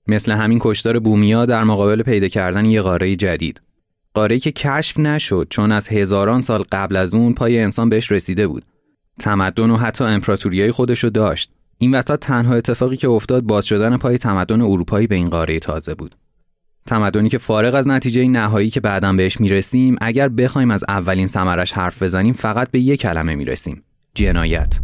[0.07, 3.61] مثل همین کشتار بومیا در مقابل پیدا کردن یه قاره جدید.
[4.13, 8.47] قاره که کشف نشد چون از هزاران سال قبل از اون پای انسان بهش رسیده
[8.47, 8.65] بود.
[9.19, 11.51] تمدن و حتی امپراتوریای خودشو داشت.
[11.77, 15.95] این وسط تنها اتفاقی که افتاد باز شدن پای تمدن اروپایی به این قاره تازه
[15.95, 16.15] بود.
[16.85, 21.71] تمدنی که فارغ از نتیجه نهایی که بعدا بهش می‌رسیم اگر بخوایم از اولین ثمرش
[21.71, 24.79] حرف بزنیم فقط به یک کلمه می‌رسیم جنایت.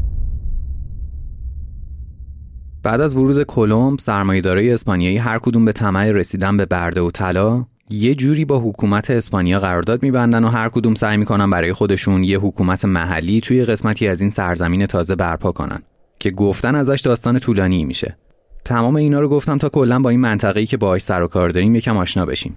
[2.84, 7.66] بعد از ورود کلمب سرمایه‌دارای اسپانیایی هر کدوم به طمع رسیدن به برده و طلا
[7.90, 12.40] یه جوری با حکومت اسپانیا قرارداد میبندن و هر کدوم سعی می‌کنن برای خودشون یه
[12.40, 15.80] حکومت محلی توی قسمتی از این سرزمین تازه برپا کنن
[16.20, 18.18] که گفتن ازش داستان طولانی میشه.
[18.66, 21.76] تمام اینا رو گفتم تا کلا با این منطقه‌ای که باهاش سر و کار داریم
[21.76, 22.56] یکم آشنا بشیم.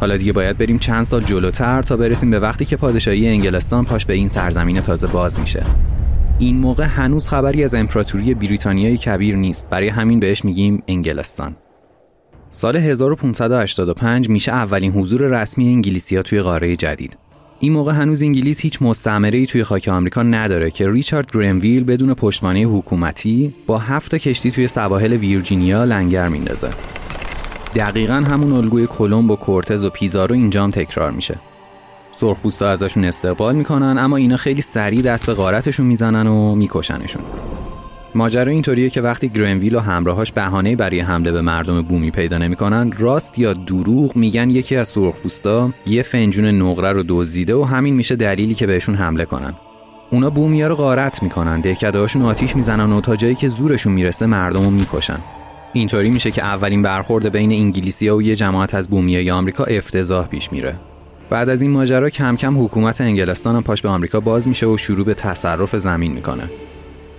[0.00, 4.06] حالا دیگه باید بریم چند سال جلوتر تا برسیم به وقتی که پادشاهی انگلستان پاش
[4.06, 5.64] به این سرزمین تازه باز میشه.
[6.38, 9.68] این موقع هنوز خبری از امپراتوری بریتانیای کبیر نیست.
[9.70, 11.56] برای همین بهش میگیم انگلستان.
[12.50, 17.16] سال 1585 میشه اولین حضور رسمی انگلیسیا توی قاره جدید.
[17.60, 22.62] این موقع هنوز انگلیس هیچ مستعمره توی خاک آمریکا نداره که ریچارد گرنویل بدون پشتوانه
[22.62, 26.70] حکومتی با هفت کشتی توی سواحل ویرجینیا لنگر میندازه.
[27.74, 31.38] دقیقا همون الگوی کلمب و کورتز و پیزارو اینجام تکرار میشه.
[32.16, 37.22] سرخپوستا ازشون استقبال می‌کنن اما اینا خیلی سریع دست به غارتشون می‌زنن و میکشنشون.
[38.14, 42.92] ماجرا اینطوریه که وقتی گرنویل و همراهاش بهانه برای حمله به مردم بومی پیدا نمی‌کنن
[42.98, 48.16] راست یا دروغ میگن یکی از سرخپوستا یه فنجون نقره رو دزدیده و همین میشه
[48.16, 49.54] دلیلی که بهشون حمله کنن.
[50.10, 54.64] اونا بومیا رو غارت می‌کنن دهکدهاشون آتیش می‌زنن و تا جایی که زورشون می‌رسه مردم
[54.64, 55.18] رو می‌کشن.
[55.72, 60.52] اینطوری میشه که اولین برخورد بین انگلیسی و یه جماعت از بومیای آمریکا افتضاح پیش
[60.52, 60.76] میره.
[61.30, 64.76] بعد از این ماجرا کم کم حکومت انگلستان هم پاش به آمریکا باز میشه و
[64.76, 66.50] شروع به تصرف زمین می‌کنه.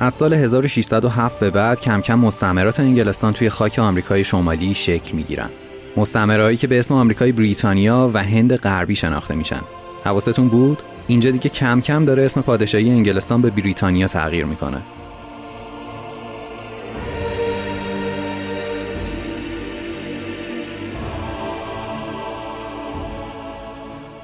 [0.01, 5.49] از سال 1607 به بعد کم کم مستعمرات انگلستان توی خاک آمریکای شمالی شکل می‌گیرن.
[5.97, 9.62] مستعمرهایی که به اسم آمریکای بریتانیا و هند غربی شناخته میشن.
[10.03, 14.81] حواستون بود؟ اینجا دیگه کم کم داره اسم پادشاهی انگلستان به بریتانیا تغییر می‌کنه.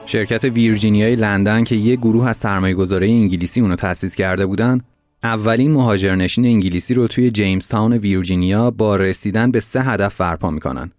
[0.05, 4.81] شرکت ویرجینیای لندن که یک گروه از سرمایه‌گذارای انگلیسی اونو تأسیس کرده بودن
[5.25, 10.91] اولین مهاجرنشین انگلیسی رو توی جیمز تاون ویرجینیا با رسیدن به سه هدف برپا می‌کنن.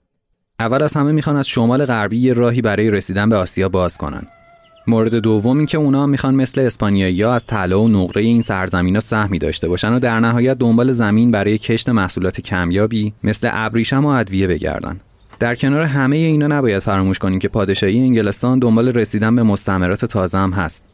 [0.60, 4.26] اول از همه می‌خوان از شمال غربی یه راهی برای رسیدن به آسیا باز کنن.
[4.86, 9.38] مورد دوم این که اونا می‌خوان مثل اسپانیایی از طلا و نقره این سرزمین سهمی
[9.38, 14.46] داشته باشن و در نهایت دنبال زمین برای کشت محصولات کمیابی مثل ابریشم و ادویه
[14.46, 15.00] بگردن.
[15.38, 20.38] در کنار همه اینا نباید فراموش کنیم که پادشاهی انگلستان دنبال رسیدن به مستعمرات تازه
[20.38, 20.84] هم هست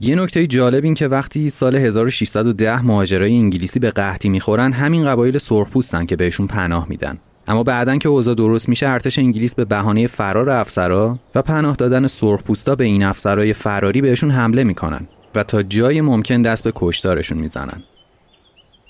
[0.00, 5.38] یه نکته جالب این که وقتی سال 1610 مهاجرای انگلیسی به قحطی می‌خورن همین قبایل
[5.38, 7.18] سرخپوستن که بهشون پناه میدن.
[7.48, 12.06] اما بعدا که اوضاع درست میشه ارتش انگلیس به بهانه فرار افسرا و پناه دادن
[12.06, 17.38] سرخپوستا به این افسرای فراری بهشون حمله می‌کنن و تا جای ممکن دست به کشتارشون
[17.38, 17.82] می‌زنن.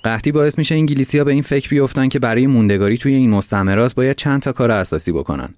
[0.05, 3.95] قحطی باعث میشه انگلیسی ها به این فکر بیفتن که برای موندگاری توی این مستعمرات
[3.95, 5.49] باید چند تا کار اساسی بکنن.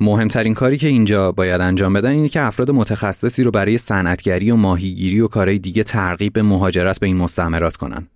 [0.00, 4.56] مهمترین کاری که اینجا باید انجام بدن اینه که افراد متخصصی رو برای صنعتگری و
[4.56, 8.08] ماهیگیری و کارهای دیگه ترغیب به مهاجرت به این مستعمرات کنن.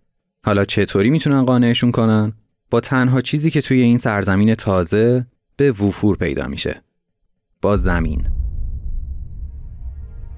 [0.45, 2.33] حالا چطوری می‌تونن قانعشون کنن؟
[2.71, 6.83] با تنها چیزی که توی این سرزمین تازه به وفور پیدا میشه.
[7.63, 8.38] با زمین.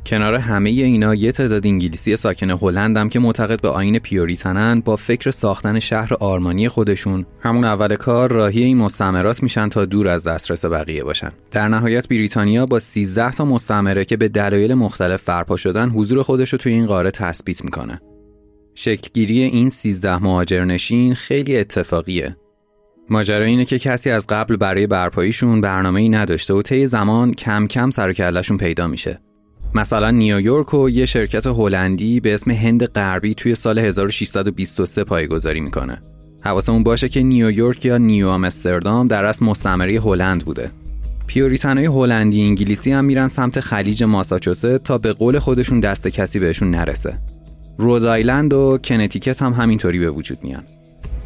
[0.06, 5.30] کنار همه اینا یه تعداد انگلیسی ساکن هلندم که معتقد به آین پیوریتنن با فکر
[5.30, 10.64] ساختن شهر آرمانی خودشون همون اول کار راهی این مستعمرات میشن تا دور از دسترس
[10.64, 11.32] بقیه باشن.
[11.50, 16.52] در نهایت بریتانیا با 13 تا مستعمره که به دلایل مختلف برپا شدن حضور خودش
[16.52, 18.00] رو توی این قاره تثبیت می‌کنه.
[18.74, 22.36] شکلگیری این 13 مهاجرنشین خیلی اتفاقیه.
[23.10, 27.66] ماجرا اینه که کسی از قبل برای برپاییشون برنامه ای نداشته و طی زمان کم
[27.66, 28.12] کم سر
[28.58, 29.20] پیدا میشه.
[29.74, 36.00] مثلا نیویورک و یه شرکت هلندی به اسم هند غربی توی سال 1623 پایگذاری می‌کنه.
[36.40, 40.70] حواسمون باشه که نیویورک یا نیو آمستردام در اصل مستعمره هلند بوده.
[41.26, 46.70] پیوریتنهای هلندی انگلیسی هم میرن سمت خلیج ماساچوست تا به قول خودشون دست کسی بهشون
[46.70, 47.18] نرسه.
[47.78, 50.62] رود آیلند و کنتیکت هم همینطوری به وجود میان.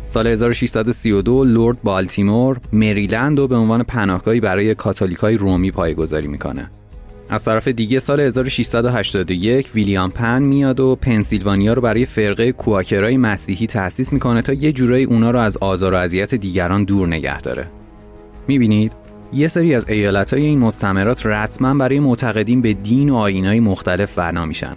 [0.06, 6.70] سال 1632 لورد بالتیمور مریلند رو به عنوان پناهگاهی برای کاتولیکای رومی پایگذاری می‌کنه.
[7.28, 13.66] از طرف دیگه سال 1681 ویلیام پن میاد و پنسیلوانیا رو برای فرقه کواکرای مسیحی
[13.66, 17.66] تأسیس می‌کنه تا یه جورایی اونا رو از آزار و اذیت دیگران دور نگه داره.
[18.48, 18.92] می‌بینید
[19.32, 24.46] یه سری از ایالتهای این مستمرات رسما برای معتقدین به دین و آینهای مختلف بنا
[24.46, 24.74] میشن.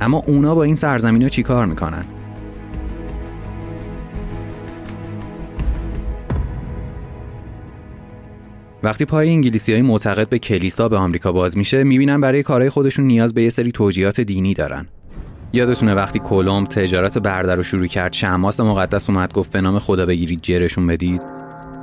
[0.00, 2.04] اما اونا با این سرزمین ها چیکار می‌کنن؟
[8.82, 13.04] وقتی پای انگلیسی های معتقد به کلیسا به آمریکا باز میشه می‌بینن برای کارهای خودشون
[13.04, 14.86] نیاز به یه سری توجیهات دینی دارن.
[15.52, 20.06] یادتونه وقتی کلمب تجارت بردر رو شروع کرد شماس مقدس اومد گفت به نام خدا
[20.06, 21.22] بگیرید جرشون بدید.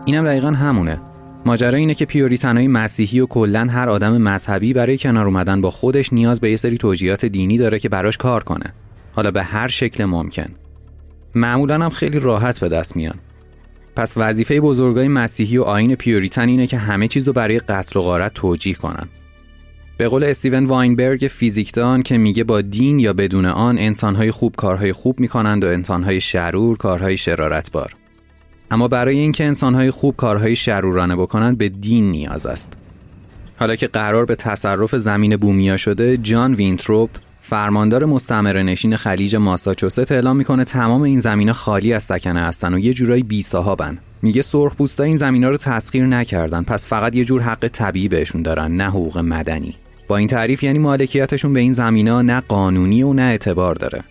[0.05, 1.01] اینم دقیقا همونه.
[1.45, 6.13] ماجرا اینه که پیوریتنهای مسیحی و کلا هر آدم مذهبی برای کنار اومدن با خودش
[6.13, 8.73] نیاز به یه سری توجیهات دینی داره که براش کار کنه.
[9.11, 10.49] حالا به هر شکل ممکن.
[11.35, 13.15] معمولا هم خیلی راحت به دست میان.
[13.95, 18.33] پس وظیفه بزرگای مسیحی و آین پیوریتن اینه که همه چیز برای قتل و غارت
[18.33, 19.07] توجیه کنن.
[19.97, 24.93] به قول استیون واینبرگ فیزیکدان که میگه با دین یا بدون آن انسانهای خوب کارهای
[24.93, 27.93] خوب می‌کنند و انسانهای شرور کارهای شرارتبار.
[28.71, 32.73] اما برای اینکه انسانهای خوب کارهای شرورانه بکنند به دین نیاز است.
[33.59, 37.09] حالا که قراره به تصرف زمین بومیا شده جان وینتروپ
[37.49, 42.79] فرماندار مستعمره نشین خلیج ماساچوست اعلام می‌کنه تمام این زمینه خالی از سکنه هستن و
[42.79, 43.97] یه جورایی بی صاحبن.
[44.21, 48.71] میگه سرخپوستا این زمینا رو تسخیر نکردن پس فقط یه جور حق طبیعی بهشون دارن
[48.71, 49.75] نه حقوق مدنی.
[50.07, 54.03] با این تعریف یعنی مالکیتشون به این زمینا نه قانونی و نه اعتبار داره.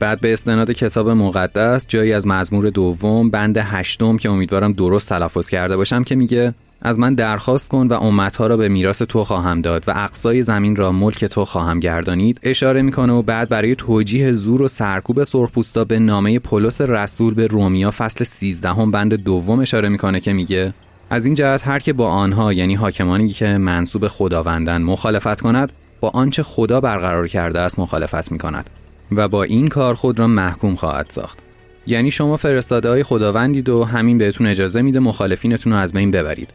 [0.00, 5.48] بعد به استناد کتاب مقدس جایی از مزمور دوم بند هشتم که امیدوارم درست تلفظ
[5.48, 9.60] کرده باشم که میگه از من درخواست کن و امتها را به میراث تو خواهم
[9.60, 12.40] داد و اقصای زمین را ملک تو خواهم گردانید.
[12.42, 17.46] اشاره می‌کنه و بعد برای توجیه زور و سرکوب سرخپوستا به نامه پولس رسول به
[17.46, 20.74] رومیا فصل 13 هم بند دوم اشاره می‌کنه که میگه
[21.10, 26.08] از این جهت هر که با آنها یعنی حاکمانی که منصوب خداوندن مخالفت کند با
[26.08, 28.70] آنچه خدا برقرار کرده است مخالفت می‌کند
[29.12, 31.38] و با این کار خود را محکوم خواهد ساخت.
[31.86, 36.48] یعنی شما فرستاده های خداوندید و همین بهتون اجازه میده مخالفینتون رو از بین ببرید.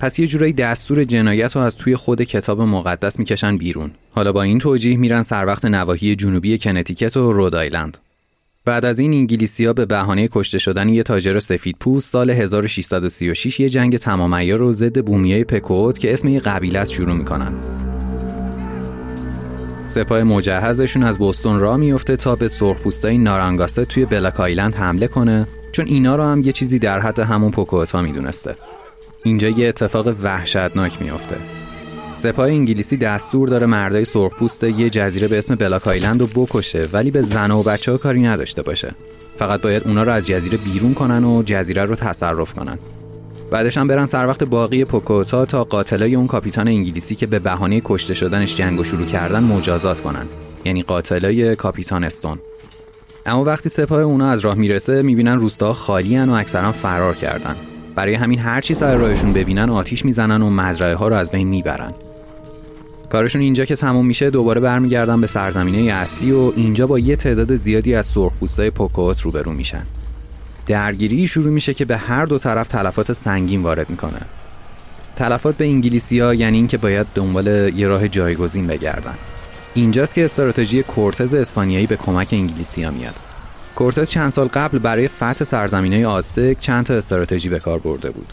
[0.00, 3.90] پس یه جورایی دستور جنایت رو از توی خود کتاب مقدس می‌کشن بیرون.
[4.10, 7.98] حالا با این توجیه میرن سر وقت نواحی جنوبی کنتیکت و رود آیلند.
[8.64, 13.68] بعد از این انگلیسیا به بهانه کشته شدن یه تاجر سفید پوست سال 1636 یه
[13.68, 17.52] جنگ تمام عیار رو ضد بومیای پکوت که اسم یه قبیله است شروع می‌کنن.
[19.86, 25.46] سپاه مجهزشون از بوستون را میفته تا به سرخپوستای نارانگاسه توی بلاک آیلند حمله کنه
[25.72, 28.56] چون اینا رو هم یه چیزی در حد همون پکوتا می‌دونسته.
[29.26, 31.36] اینجا یه اتفاق وحشتناک میافته.
[32.16, 37.10] سپاه انگلیسی دستور داره مردای سرخپوست یه جزیره به اسم بلاک آیلند رو بکشه ولی
[37.10, 38.94] به زن و بچه ها کاری نداشته باشه.
[39.38, 42.78] فقط باید اونا رو از جزیره بیرون کنن و جزیره رو تصرف کنن.
[43.50, 47.82] بعدش هم برن سر وقت باقی پوکوتا تا قاتلای اون کاپیتان انگلیسی که به بهانه
[47.84, 50.26] کشته شدنش جنگ شروع کردن مجازات کنن.
[50.64, 52.38] یعنی قاتلای کاپیتان استون.
[53.26, 57.56] اما وقتی سپاه اونا از راه می‌رسه می‌بینن روستا خالی و اکثرا فرار کردن.
[57.96, 61.92] برای همین هرچی سر راهشون ببینن آتیش می‌زنن و مزرعه ها رو از بین می‌برن.
[63.10, 67.54] کارشون اینجا که تموم میشه دوباره برمیگردن به سرزمینه اصلی و اینجا با یه تعداد
[67.54, 69.82] زیادی از سرخپوستای پوکوت روبرو میشن.
[70.66, 74.20] درگیری شروع میشه که به هر دو طرف تلفات سنگین وارد می‌کنه.
[75.16, 79.14] تلفات به انگلیسی ها یعنی اینکه باید دنبال یه راه جایگزین بگردن.
[79.74, 83.14] اینجاست که استراتژی کورتز اسپانیایی به کمک انگلیسی ها میاد.
[83.76, 88.32] کورتز چند سال قبل برای فتح سرزمینه آستک چند تا استراتژی به کار برده بود.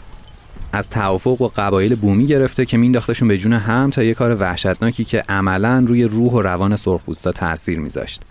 [0.72, 5.04] از توافق با قبایل بومی گرفته که مینداختشون به جون هم تا یه کار وحشتناکی
[5.04, 8.22] که عملا روی روح و روان سرخپوستا تاثیر میذاشت.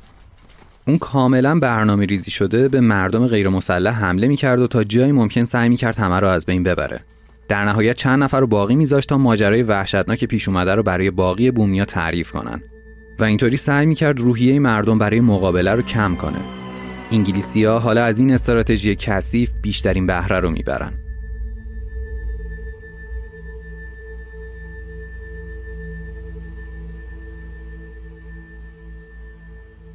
[0.87, 5.43] اون کاملا برنامه ریزی شده به مردم غیر مسلح حمله می‌کرد و تا جایی ممکن
[5.43, 6.99] سعی می‌کرد همه رو از بین ببره.
[7.47, 11.51] در نهایت چند نفر رو باقی میذاشت تا ماجرای وحشتناک پیش اومده رو برای باقی
[11.51, 12.61] بومیا تعریف کنن.
[13.19, 16.62] و اینطوری سعی می‌کرد روحیه مردم برای مقابله رو کم کنه.
[17.13, 20.93] انگلیسی ها حالا از این استراتژی کثیف بیشترین بهره رو می‌برن.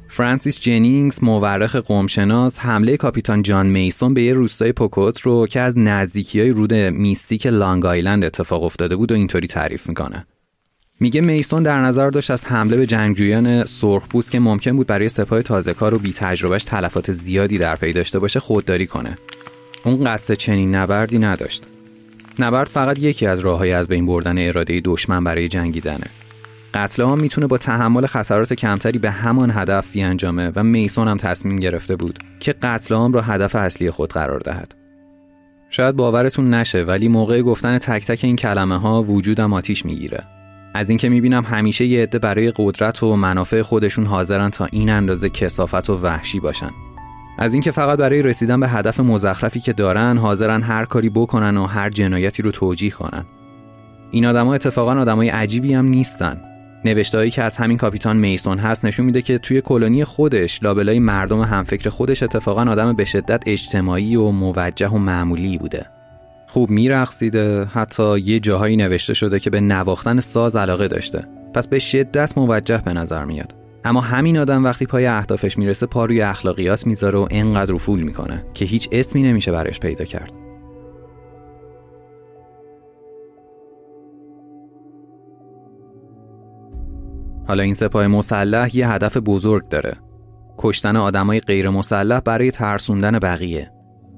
[0.07, 5.77] فرانسیس جنینگز مورخ قومشناس حمله کاپیتان جان میسون به یه روستای پوکوت رو که از
[5.77, 10.25] نزدیکی های رود میستیک لانگ آیلند اتفاق افتاده بود و اینطوری تعریف می‌کنه.
[11.01, 15.41] میگه میسون در نظر داشت از حمله به جنگجویان سرخپوست که ممکن بود برای سپاه
[15.41, 19.17] تازه کار و بی تجربهش تلفات زیادی در پی داشته باشه خودداری کنه
[19.83, 21.63] اون قصد چنین نبردی نداشت
[22.39, 26.07] نبرد فقط یکی از راههای از بین بردن اراده دشمن برای جنگیدنه
[26.73, 31.55] قتل عام می‌تونه با تحمل خطرات کمتری به همان هدف بیانجامه و میسون هم تصمیم
[31.55, 34.75] گرفته بود که قتل عام را هدف اصلی خود قرار دهد.
[35.69, 40.38] شاید باورتون نشه ولی موقع گفتن تک تک این کلمه ها وجودم آتیش می‌گیره.
[40.73, 45.29] از اینکه می‌بینم همیشه یه عده برای قدرت و منافع خودشون حاضرن تا این اندازه
[45.29, 46.69] کسافت و وحشی باشن.
[47.37, 51.65] از اینکه فقط برای رسیدن به هدف مزخرفی که دارن حاضرن هر کاری بکنن و
[51.65, 53.25] هر جنایتی رو توجیه کنن.
[54.11, 56.41] این آدما اتفاقا آدمای عجیبی هم نیستن.
[56.85, 61.41] نوشتهایی که از همین کاپیتان میسون هست نشون میده که توی کلونی خودش لابلای مردم
[61.41, 65.85] همفکر خودش اتفاقا آدم به شدت اجتماعی و موجه و معمولی بوده
[66.49, 71.25] خوب میرقصیده حتی یه جاهایی نوشته شده که به نواختن ساز علاقه داشته.
[71.53, 73.55] پس به شدت موجه به نظر میاد.
[73.83, 78.45] اما همین آدم وقتی پای اهدافش می‌رسه پا روی اخلاقیات می‌ذاره و انقدر رفول می‌کنه
[78.53, 80.31] که هیچ اسمی نمیشه برش پیدا کرد.
[87.47, 89.93] حالا این سپاه مسلح یه هدف بزرگ داره.
[90.57, 93.71] کشتن آدمای غیر مسلح برای ترسوندن بقیه.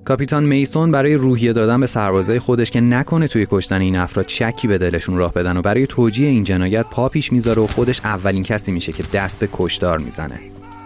[0.05, 4.67] کاپیتان میسون برای روحیه دادن به سربازای خودش که نکنه توی کشتن این افراد شکی
[4.67, 8.43] به دلشون راه بدن و برای توجیه این جنایت پا پیش می‌ذاره و خودش اولین
[8.43, 10.39] کسی میشه که دست به کشتار می‌زنه.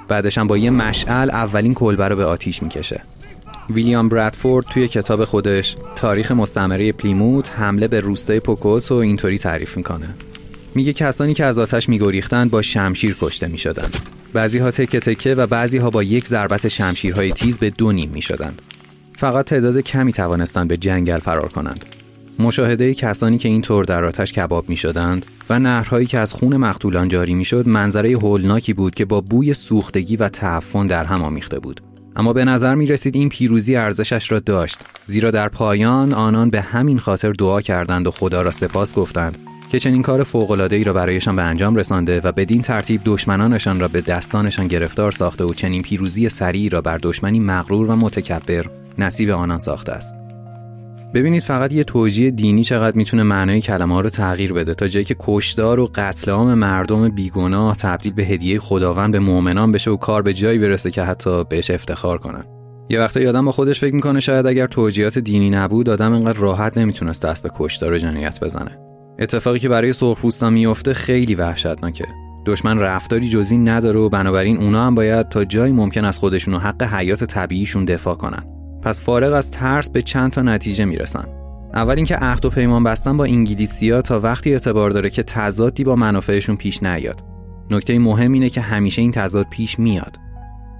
[0.08, 3.02] بعدش هم با یه مشعل اولین کلبه رو به آتیش می‌کشه.
[3.70, 9.78] ویلیام برادفورد توی کتاب خودش تاریخ مستعمره پلیموت حمله به روستای پوکوت و اینطوری تعریف
[9.78, 10.08] می‌کنه.
[10.76, 13.98] میگه کسانی که از آتش میگریختند با شمشیر کشته می‌شدند.
[14.34, 18.10] بعضی ها تکه تکه و بعضی ها با یک ضربت شمشیرهای تیز به دو نیم
[18.10, 18.62] می‌شدند.
[19.18, 21.86] فقط تعداد کمی توانستند به جنگل فرار کنند.
[22.40, 26.58] مشاهده کسانی که این طور در آتش کباب می شدند و نهرهایی که از خون
[26.58, 31.22] مقتولان جاری می شد منظره هولناکی بود که با بوی سوختگی و تعفن در هم
[31.22, 31.82] آمیخته بود.
[32.16, 36.62] اما به نظر می رسید این پیروزی ارزشش را داشت زیرا در پایان آنان به
[36.62, 39.38] همین خاطر دعا کردند و خدا را سپاس گفتند.
[39.72, 44.02] که چنین کار فوق‌العاده‌ای را برایشان به انجام رسانده و بدین ترتیب دشمنانشان را به
[44.02, 48.66] دستانشان گرفتار ساخته و چنین پیروزی سریعی را بر دشمنی مغرور و متکبر
[48.98, 50.18] نصیب آنان ساخته است.
[51.14, 55.06] ببینید فقط یه توجیه دینی چقدر می‌تونه معنای کلمه ها رو تغییر بده تا جایی
[55.06, 59.98] که کشدار و قتل عام مردم بیگناه تبدیل به هدیه خداوند به مؤمنان بشه و
[59.98, 62.44] کار به جایی برسه که حتی بهش افتخار کنن.
[62.90, 66.78] یه وقتا یادم با خودش فکر می‌کنه شاید اگر توجیهات دینی نبود آدم انقدر راحت
[66.78, 68.95] نمی‌تونست دست به کشدار جنایت بزنه.
[69.20, 72.06] اتفاقی که برای سرخپوستا میفته خیلی وحشتناکه.
[72.46, 76.60] دشمن رفتاری جزی نداره و بنابراین اونا هم باید تا جایی ممکن از خودشون و
[76.60, 78.44] حق حیات طبیعیشون دفاع کنن.
[78.82, 81.26] پس فارغ از ترس به چند تا نتیجه می‌رسن.
[81.74, 85.96] اول اینکه عهد و پیمان بستن با انگلیسیا تا وقتی اعتبار داره که تضادی با
[85.96, 87.24] منافعشون پیش نیاد.
[87.72, 90.18] نکته مهم اینه که همیشه این تضاد پیش میاد.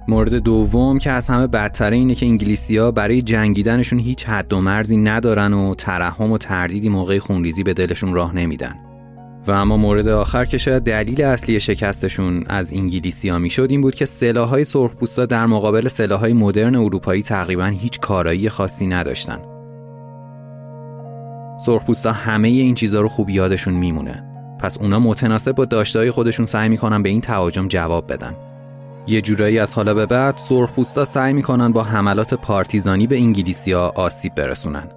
[0.08, 4.96] مورد دوم که از همه بدتره اینه که انگلیسیا برای جنگیدنشون هیچ حد و مرزی
[4.96, 8.74] ندارن و ترحم و تردیدی موقع خونریزی به دلشون راه نمیدن.
[9.46, 14.04] و اما مورد آخر که شاید دلیل اصلی شکستشون از انگلیسیا می‌شد این بود که
[14.04, 19.38] سلاحهای سرخپوستا در مقابل سلاحهای مدرن اروپایی تقریبا هیچ کارایی خاصی نداشتن.
[21.58, 24.24] سرخپوستا همه این چیزها رو خوب یادشون میمونه.
[24.60, 28.34] پس اونا متناسب با داشتهای خودشون سعی می‌کنن به این تهاجم جواب بدن.
[29.08, 34.34] یه جورایی از حالا به بعد سرخپوستا سعی می‌کنن با حملات پارتیزانی به انگلیسیا آسیب
[34.34, 34.88] برسونن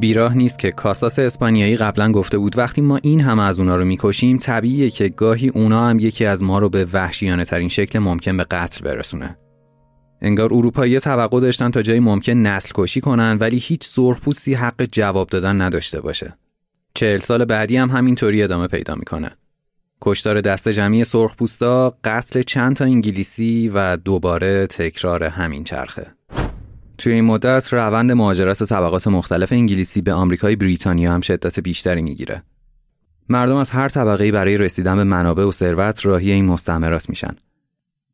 [0.00, 3.84] بیراه نیست که کاساس اسپانیایی قبلا گفته بود وقتی ما این همه از اونا رو
[3.84, 8.36] می‌کشیم طبیعیه که گاهی اونا هم یکی از ما رو به وحشیانه ترین شکل ممکن
[8.36, 9.36] به قتل برسونه.
[10.22, 15.28] انگار اروپایی توقع داشتن تا جایی ممکن نسل کشی کنن ولی هیچ سرخپوستی حق جواب
[15.28, 16.36] دادن نداشته باشه.
[16.94, 19.30] چهل سال بعدی هم همینطوری ادامه پیدا می‌کنه.
[20.08, 26.06] کشتار دست جمعی سرخپوستا، قتل چند تا انگلیسی و دوباره تکرار همین چرخه.
[26.98, 32.42] توی این مدت روند مهاجرت طبقات مختلف انگلیسی به آمریکای بریتانیا هم شدت بیشتری می‌گیره.
[33.28, 37.36] مردم از هر طبقه برای رسیدن به منابع و ثروت راهی این مستعمرات میشن.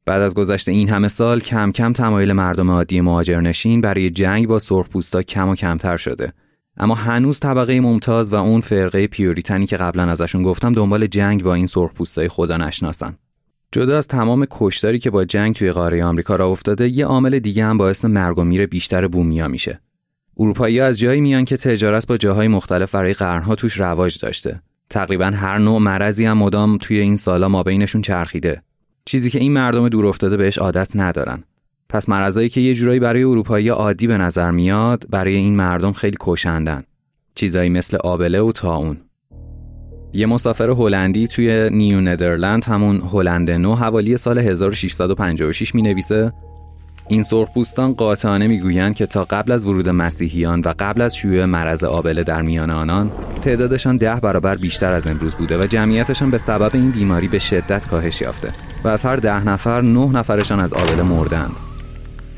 [0.04, 4.58] بعد از گذشت این همه سال کم کم تمایل مردم عادی مهاجرنشین برای جنگ با
[4.58, 6.32] سرخپوستا کم و کمتر شده.
[6.76, 11.54] اما هنوز طبقه ممتاز و اون فرقه پیوریتنی که قبلا ازشون گفتم دنبال جنگ با
[11.54, 13.16] این سرخپوستای خدا نشناسن.
[13.72, 17.64] جدا از تمام کشتاری که با جنگ توی قاره آمریکا را افتاده یه عامل دیگه
[17.64, 19.80] هم باعث مرگ و میر بیشتر بومیا میشه.
[20.38, 24.62] اروپایی از جایی میان که تجارت با جاهای مختلف برای قرنها توش رواج داشته.
[24.90, 28.62] تقریبا هر نوع مرضی هم مدام توی این سالا ما بینشون چرخیده.
[29.04, 31.44] چیزی که این مردم دور افتاده بهش عادت ندارن.
[31.92, 36.16] پس مرضایی که یه جورایی برای اروپایی عادی به نظر میاد برای این مردم خیلی
[36.20, 36.82] کشندن.
[37.34, 38.96] چیزایی مثل آبله و تاون
[40.12, 46.32] یه مسافر هلندی توی نیو ندرلند همون هلند نو حوالی سال 1656 می نویسه
[47.08, 51.84] این سرخپوستان قاطعانه می‌گویند که تا قبل از ورود مسیحیان و قبل از شیوع مرض
[51.84, 53.10] آبله در میان آنان
[53.42, 57.86] تعدادشان ده برابر بیشتر از امروز بوده و جمعیتشان به سبب این بیماری به شدت
[57.86, 58.52] کاهش یافته
[58.84, 61.71] و از هر ده نفر نه نفرشان از آبله مردند.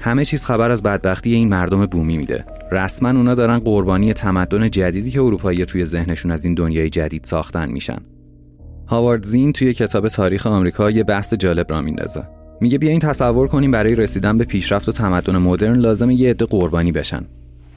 [0.05, 2.45] همه چیز خبر از بدبختی این مردم بومی میده.
[2.73, 7.71] رسما اونا دارن قربانی تمدن جدیدی که اروپایی توی ذهنشون از این دنیای جدید ساختن
[7.71, 7.99] میشن.
[8.87, 12.23] هاوارد زین توی کتاب تاریخ آمریکا یه بحث جالب را میندازه.
[12.61, 16.93] میگه بیاین تصور کنیم برای رسیدن به پیشرفت و تمدن مدرن لازم یه عده قربانی
[16.93, 17.23] بشن.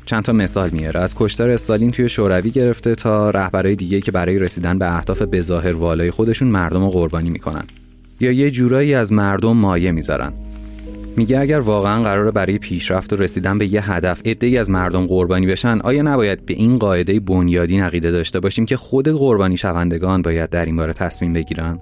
[0.05, 0.99] چند تا مثال میاره.
[0.99, 5.73] از کشتار استالین توی شوروی گرفته تا رهبرای دیگه که برای رسیدن به اهداف بظاهر
[5.73, 7.63] والای خودشون مردم رو قربانی می‌کنن.
[8.19, 10.33] یا یه جورایی از مردم مایه می‌ذارن.
[11.17, 15.47] میگه اگر واقعا قراره برای پیشرفت و رسیدن به یه هدف عده‌ای از مردم قربانی
[15.47, 20.49] بشن آیا نباید به این قاعده بنیادی عقیده داشته باشیم که خود قربانی شوندگان باید
[20.49, 21.79] در این باره تصمیم بگیرن؟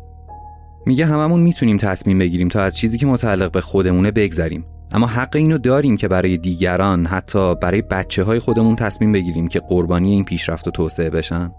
[0.86, 4.66] میگه هممون می‌تونیم تصمیم بگیریم تا از چیزی که متعلق به خودمونه بگذریم.
[4.92, 9.60] اما حق اینو داریم که برای دیگران حتی برای بچه های خودمون تصمیم بگیریم که
[9.60, 11.52] قربانی این پیشرفت و توسعه بشن.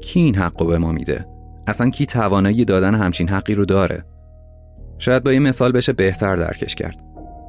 [0.00, 1.26] کی این حق به ما میده؟
[1.66, 4.04] اصلا کی توانایی دادن همچین حقی رو داره؟
[5.00, 6.98] شاید با این مثال بشه بهتر درکش کرد.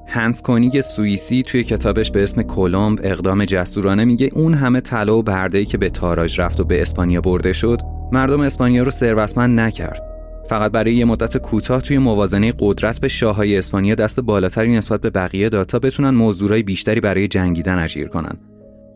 [0.07, 5.23] هنس کونیگ سوئیسی توی کتابش به اسم کلمب اقدام جسورانه میگه اون همه طلا و
[5.23, 7.81] برده‌ای که به تاراج رفت و به اسپانیا برده شد
[8.11, 10.03] مردم اسپانیا رو ثروتمند نکرد.
[10.49, 15.09] فقط برای یه مدت کوتاه توی موازنه قدرت به شاههای اسپانیا دست بالاتری نسبت به
[15.09, 18.37] بقیه داد تا بتونن موضوعای بیشتری برای جنگیدن اجیر کنن.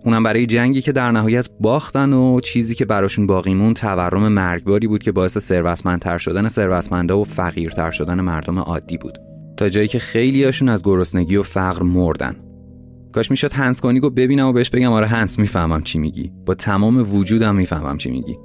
[0.06, 4.88] اونم برای جنگی که در نهایت باختن و چیزی که براشون باقی مون تورم مرگباری
[4.88, 9.18] بود که باعث ثروتمندتر شدن ثروتمندا و فقیرتر شدن مردم عادی بود.
[9.58, 12.36] تا جایی که خیلیاشون از گرسنگی و فقر مردن.
[13.14, 16.32] کاش می‌شد هنس کنیگو ببینم و بهش بگم آره هنس می‌فهمم چی میگی.
[16.46, 18.38] با تمام وجودم می‌فهمم چی میگی.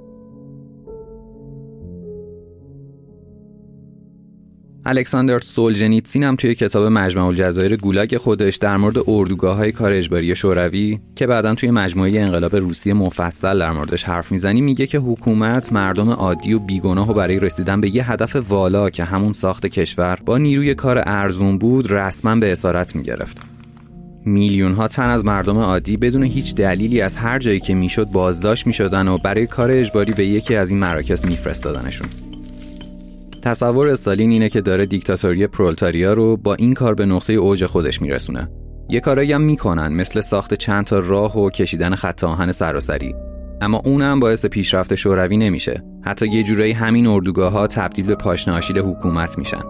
[4.87, 10.35] الکساندر سولجنیتسین هم توی کتاب مجمع الجزایر گولاگ خودش در مورد اردوگاه های کار اجباری
[10.35, 15.73] شوروی که بعدا توی مجموعه انقلاب روسیه مفصل در موردش حرف می‌زنی میگه که حکومت
[15.73, 20.19] مردم عادی و بیگناه و برای رسیدن به یه هدف والا که همون ساخت کشور
[20.27, 23.39] با نیروی کار ارزون بود رسما به اسارت می‌گرفت.
[24.25, 28.67] میلیون ها تن از مردم عادی بدون هیچ دلیلی از هر جایی که می‌شد بازداشت
[28.67, 32.09] می‌شدن و برای کار اجباری به یکی از این مراکز میفرستادنشون.
[33.43, 38.03] تصور استالین اینه که داره دیکتاتوری پرولتاریا رو با این کار به نقطه اوج خودش
[38.03, 38.49] میرسونه.
[38.89, 43.15] یه کارایی هم می‌کنن مثل ساخت چند تا راه و کشیدن خط آهن سراسری.
[43.61, 45.83] اما اونم باعث پیشرفت شوروی نمیشه.
[46.05, 49.63] حتی یه جورایی همین اردوگاه ها تبدیل به پاشنه حکومت میشن.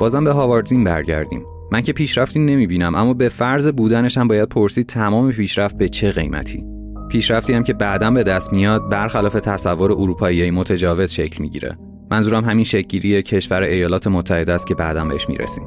[0.00, 1.44] بازم به هاواردزین برگردیم.
[1.72, 6.12] من که پیشرفتی نمی‌بینم اما به فرض بودنش هم باید پرسید تمام پیشرفت به چه
[6.12, 6.64] قیمتی.
[7.10, 11.78] پیشرفتی هم که بعدا به دست میاد برخلاف تصور اروپایی متجاوز شکل می‌گیره.
[12.14, 15.64] منظورم همین شکلگیری کشور ایالات متحده است که بعدا بهش می‌رسیم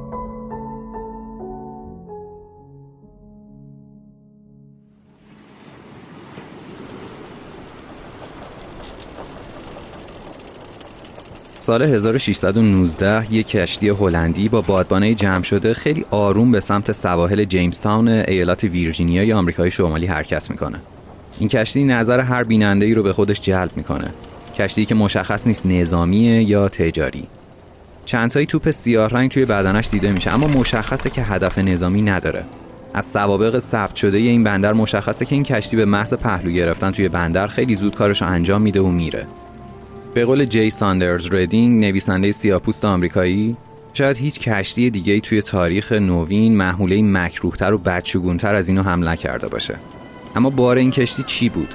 [11.58, 17.80] سال 1619 یک کشتی هلندی با بادبانه جمع شده خیلی آروم به سمت سواحل جیمز
[17.80, 20.80] تاون ایالات ویرجینیا آمریکای شمالی حرکت می‌کنه.
[21.38, 24.10] این کشتی نظر هر بیننده ای رو به خودش جلب می‌کنه
[24.58, 27.24] کشتی که مشخص نیست نظامیه یا تجاری.
[28.04, 32.44] چند تایی توپ سیاه رنگ توی بدنش دیده میشه اما مشخصه که هدف نظامی نداره.
[32.94, 37.08] از سوابق ثبت شده این بندر مشخصه که این کشتی به محض پهلو گرفتن توی
[37.08, 39.26] بندر خیلی زود کارش انجام میده و میره.
[40.14, 43.56] به قول جی ساندرز ردینگ نویسنده سیاه‌پوست آمریکایی
[43.92, 49.48] شاید هیچ کشتی دیگه توی تاریخ نوین محموله مکروهتر و بدشگونتر از اینو حمل کرده
[49.48, 49.74] باشه.
[50.36, 51.74] اما بار این کشتی چی بود؟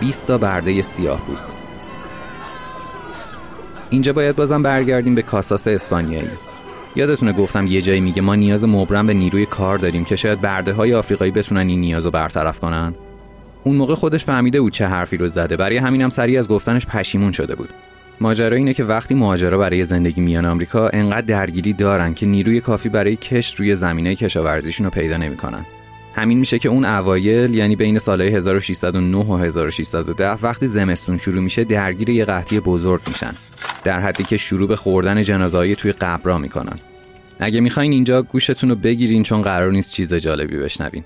[0.00, 1.61] 20 تا برده سیاه پوست
[3.92, 6.30] اینجا باید بازم برگردیم به کاساس اسپانیایی.
[6.96, 10.72] یادتونه گفتم یه جایی میگه ما نیاز مبرم به نیروی کار داریم که شاید برده
[10.72, 12.94] های آفریقایی بتونن این نیاز رو برطرف کنن.
[13.64, 15.56] اون موقع خودش فهمیده بود چه حرفی رو زده.
[15.56, 17.68] برای همینم سریع از گفتنش پشیمون شده بود.
[18.20, 22.88] ماجرا اینه که وقتی مهاجرا برای زندگی میان آمریکا انقدر درگیری دارن که نیروی کافی
[22.88, 25.66] برای کشت روی زمینه کشاورزیشون رو پیدا نمی‌کنن.
[26.14, 31.64] همین میشه که اون اوایل یعنی بین سالهای 1609 و 1610 وقتی زمستون شروع میشه
[31.64, 33.32] درگیر یه قحطی بزرگ میشن.
[33.84, 36.78] در حدی که شروع به خوردن جنازه‌های توی قبرا می‌کنن.
[37.38, 41.04] اگه می‌خواین اینجا گوشتون رو بگیرین چون قرار نیست چیز جالبی بشنوین.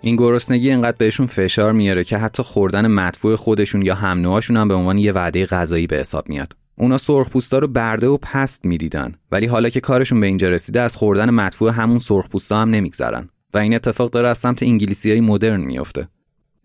[0.00, 4.74] این گرسنگی انقدر بهشون فشار میاره که حتی خوردن مدفوع خودشون یا هم هم به
[4.74, 6.52] عنوان یه وعده غذایی به حساب میاد.
[6.76, 10.96] اونا سرخپوستا رو برده و پست می‌دیدن ولی حالا که کارشون به اینجا رسیده از
[10.96, 13.28] خوردن مدفوع همون سرخپوستا هم نمیگذرن.
[13.54, 16.08] و این اتفاق داره از سمت انگلیسی های مدرن میفته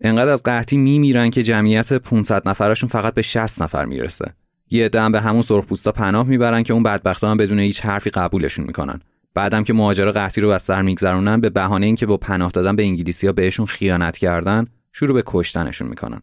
[0.00, 4.34] انقدر از قحطی میمیرن که جمعیت 500 نفرشون فقط به 60 نفر می‌رسه.
[4.70, 8.66] یه عده به همون سرخپوستا پناه می‌برن که اون بدبختا هم بدون هیچ حرفی قبولشون
[8.66, 9.00] می‌کنن.
[9.34, 12.82] بعدم که مهاجر قحطی رو از سر میگذرونن به بهانه اینکه با پناه دادن به
[12.82, 16.22] انگلیسیا بهشون خیانت کردن شروع به کشتنشون می‌کنن.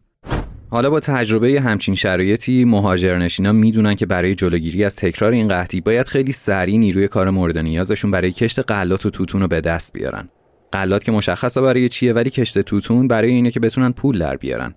[0.70, 6.06] حالا با تجربه همچین شرایطی مهاجرنشینا می‌دونن که برای جلوگیری از تکرار این قحطی باید
[6.06, 10.28] خیلی سریع نیروی کار مورد نیازشون برای کشت غلات و توتون رو به دست بیارن.
[10.72, 14.74] غلات که مشخصه برای چیه ولی کشت توتون برای اینه که بتونن پول در بیارن.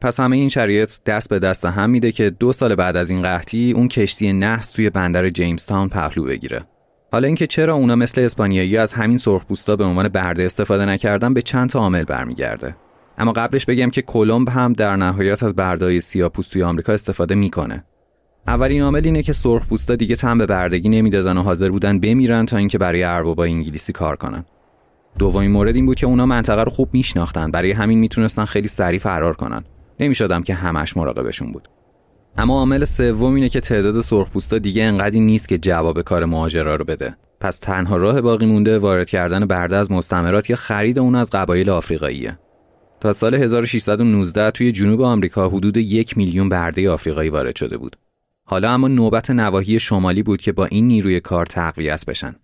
[0.00, 3.22] پس همه این شرایط دست به دست هم میده که دو سال بعد از این
[3.22, 6.64] قحطی اون کشتی نحس توی بندر جیمز تاون پهلو بگیره.
[7.12, 11.42] حالا اینکه چرا اونا مثل اسپانیایی از همین سرخپوستا به عنوان برده استفاده نکردن به
[11.42, 12.76] چند تا عامل برمیگرده.
[13.18, 17.84] اما قبلش بگم که کلمب هم در نهایت از بردهای سیاپوست توی آمریکا استفاده می‌کنه.
[18.46, 22.56] اولین عامل اینه که سرخپوستا دیگه تن به بردگی نمی‌دادن و حاضر بودن بمیرن تا
[22.56, 24.44] اینکه برای اربابا انگلیسی کار کنن.
[25.18, 27.50] دومین مورد این بود که اونا منطقه رو خوب میشناختن.
[27.50, 29.64] برای همین می‌تونستن خیلی سریع فرار کنن.
[30.00, 31.68] نمی‌شدم که همش مراقبشون بود.
[32.38, 36.84] اما عامل سوم اینه که تعداد سرخپوستا دیگه انقدری نیست که جواب کار مهاجرا رو
[36.84, 37.16] بده.
[37.40, 41.70] پس تنها راه باقی مونده وارد کردن برده از مستعمرات یا خرید اون از قبایل
[41.70, 42.38] آفریقاییه.
[43.00, 47.96] تا سال 1619 توی جنوب آمریکا حدود یک میلیون برده آفریقایی وارد شده بود.
[48.44, 52.36] حالا اما نوبت نواحی شمالی بود که با این نیروی کار تقویت بشن.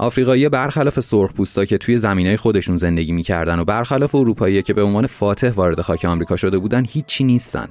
[0.00, 5.06] آفریقایی برخلاف سرخپوستا که توی زمینای خودشون زندگی می‌کردن و برخلاف اروپایی که به عنوان
[5.06, 7.68] فاتح وارد خاک آمریکا شده بودن هیچی نیستن.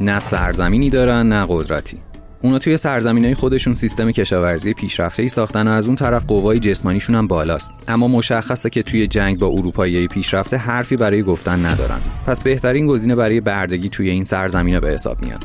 [0.00, 1.98] نه سرزمینی دارن نه قدرتی.
[2.42, 7.16] اونا توی سرزمینای خودشون سیستم کشاورزی پیشرفته ای ساختن و از اون طرف قوای جسمانیشون
[7.16, 7.72] هم بالاست.
[7.88, 12.00] اما مشخصه که توی جنگ با اروپایی پیشرفته حرفی برای گفتن ندارن.
[12.26, 15.44] پس بهترین گزینه برای بردگی توی این سرزمینا به حساب میاد.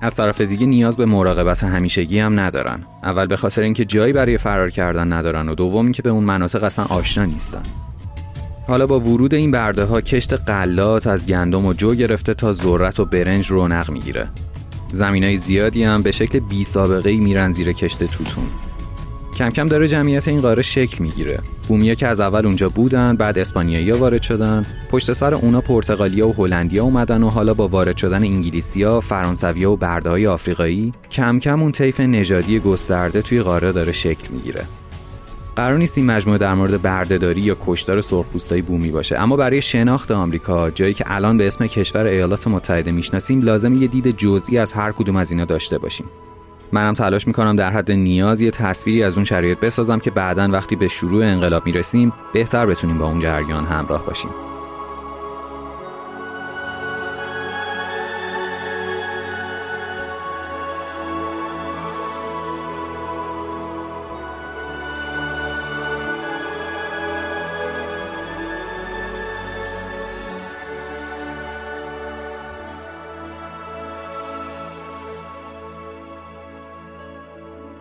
[0.00, 2.82] از طرف دیگه نیاز به مراقبت همیشگی هم ندارن.
[3.02, 6.64] اول به خاطر اینکه جایی برای فرار کردن ندارن و دوم اینکه به اون مناطق
[6.64, 7.62] اصلا آشنا نیستن.
[8.66, 13.00] حالا با ورود این برده ها کشت قلات از گندم و جو گرفته تا ذرت
[13.00, 14.28] و برنج رونق می‌گیره.
[15.00, 18.46] های زیادی هم به شکل بی سابقه ای میرن زیر کشت توتون.
[19.36, 21.38] کم کم داره جمعیت این قاره شکل می‌گیره.
[21.68, 24.66] بومیا که از اول اونجا بودن بعد اسپانیایی وارد شدن.
[24.90, 29.76] پشت سر اونا پرتغالیا و هلندیا اومدن و حالا با وارد شدن انگلیسیا فرانسویا و
[29.76, 34.64] برده های آفریقایی کم کم اون طیف نژادی گسترده توی قاره داره شکل می‌گیره.
[35.56, 39.18] قرار نیست این مجموعه در مورد بردهداری یا کشتار سرخپوستای بومی باشه.
[39.18, 43.88] اما برای شناخت آمریکا جایی که الان به اسم کشور ایالات متحده می‌شناسیم لازم یه
[43.88, 46.06] دید جزئی از هر کدوم از اینا داشته باشیم.
[46.72, 50.76] منم تلاش می‌کنم در حد نیاز یه تصویری از اون شرایط بسازم که بعدا وقتی
[50.76, 54.30] به شروع انقلاب می‌رسیم بهتر بتونیم با اون جریان همراه باشیم.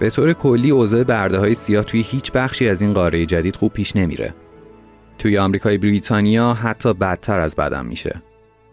[0.06, 3.74] به طور کلی اوضاع برده های سیاه توی هیچ بخشی از این قاره جدید خوب
[3.74, 4.34] پیش نمیره.
[5.18, 8.22] توی آمریکای بریتانیا حتی بدتر از بدم میشه.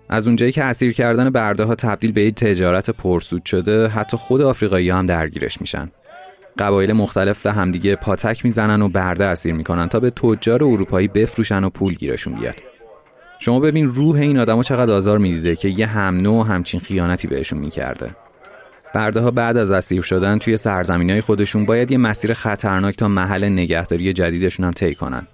[0.09, 4.91] از اونجایی که اسیر کردن برده ها تبدیل به تجارت پرسود شده حتی خود آفریقایی
[4.91, 5.91] هم درگیرش میشن.
[6.59, 11.65] قبایل مختلف به همدیگه پاتک می‌زنن و برده اسیر می‌کنن تا به تجار اروپایی بفروشن
[11.65, 12.57] و پول گیرشون بیاد.
[13.39, 17.59] شما ببین روح این آدما چقدر آزار می‌دیده که یه هم نوع همچین خیانتی بهشون
[17.59, 18.11] می‌کرده.
[18.95, 23.09] برده ها بعد از اسیر شدن توی سرزمین های خودشون باید یه مسیر خطرناک تا
[23.09, 25.27] محل نگهداری جدیدشون هم طی کنن.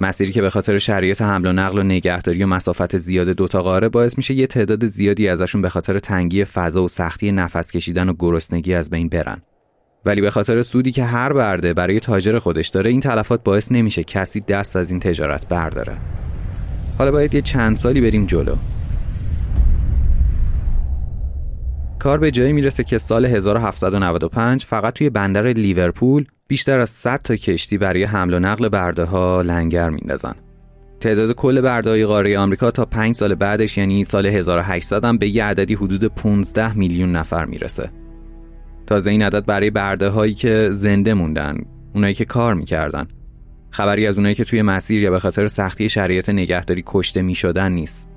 [0.00, 3.88] مسیری که به خاطر شرایط حمل و نقل و نگهداری و مسافت زیاد دوتا قاره
[3.88, 8.14] باعث میشه یه تعداد زیادی ازشون به خاطر تنگی فضا و سختی نفس کشیدن و
[8.18, 9.42] گرسنگی از بین برن.
[10.04, 14.04] ولی به خاطر سودی که هر برده برای تاجر خودش داره این تلفات باعث نمیشه
[14.04, 15.96] کسی دست از این تجارت برداره.
[16.98, 18.56] حالا باید یه چند سالی بریم جلو.
[22.04, 27.36] کار به جایی می‌رسه که سال 1795 فقط توی بندر لیورپول بیشتر از 100 تا
[27.36, 30.34] کشتی برای حمل و نقل برده ها لنگر میندازن.
[31.00, 35.28] تعداد کل برده های قاره آمریکا تا 5 سال بعدش یعنی سال 1800 هم به
[35.28, 37.90] یه عددی حدود 15 میلیون نفر می‌رسه.
[38.86, 41.56] تازه این عدد برای برده هایی که زنده موندن،
[41.94, 43.06] اونایی که کار می‌کردن.
[43.70, 48.13] خبری از اونایی که توی مسیر یا به خاطر سختی شریعت نگهداری کشته می‌شدن نیست.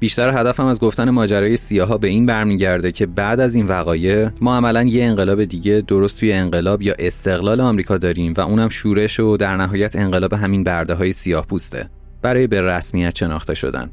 [0.00, 4.56] بیشتر هدفم از گفتن ماجرای سیاها به این برمیگرده که بعد از این وقایع ما
[4.56, 9.36] عملا یه انقلاب دیگه درست توی انقلاب یا استقلال آمریکا داریم و اونم شورش و
[9.36, 11.88] در نهایت انقلاب همین برده های سیاه پوسته
[12.22, 13.90] برای به رسمیت شناخته شدن.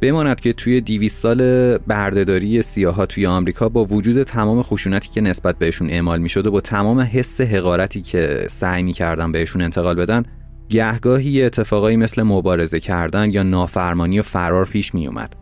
[0.00, 5.58] بماند که توی 200 سال بردهداری سیاها توی آمریکا با وجود تمام خشونتی که نسبت
[5.58, 10.24] بهشون اعمال می‌شد و با تمام حس حقارتی که سعی می‌کردن بهشون انتقال بدن
[10.68, 15.36] گهگاهی اتفاقایی مثل مبارزه کردن یا نافرمانی و فرار پیش می اومد.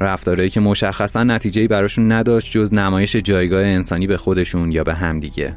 [0.00, 5.56] رفتارهایی که مشخصا نتیجهی براشون نداشت جز نمایش جایگاه انسانی به خودشون یا به همدیگه.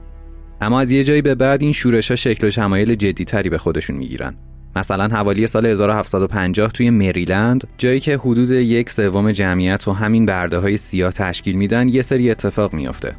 [0.62, 3.96] اما از یه جایی به بعد این شورش ها شکل و شمایل جدیتری به خودشون
[3.96, 4.36] می‌گیرن.
[4.76, 10.58] مثلا حوالی سال 1750 توی مریلند جایی که حدود یک سوم جمعیت و همین برده
[10.58, 13.16] های سیاه تشکیل میدن یه سری اتفاق میافته.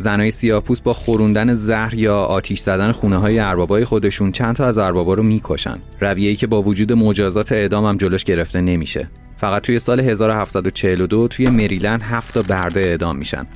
[0.00, 4.78] زنای سیاپوس با خوروندن زهر یا آتیش زدن خونه های اربابای خودشون چند تا از
[4.78, 5.78] اربابا رو می‌کشن.
[6.00, 9.08] رویه‌ای که با وجود مجازات اعدام هم جلوش گرفته نمیشه.
[9.36, 13.46] فقط توی سال 1742 توی مریلند هفت تا برده اعدام میشن.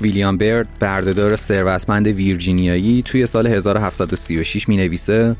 [0.00, 5.36] ویلیام برد بردهدار ثروتمند ویرجینیایی توی سال 1736 می نویسه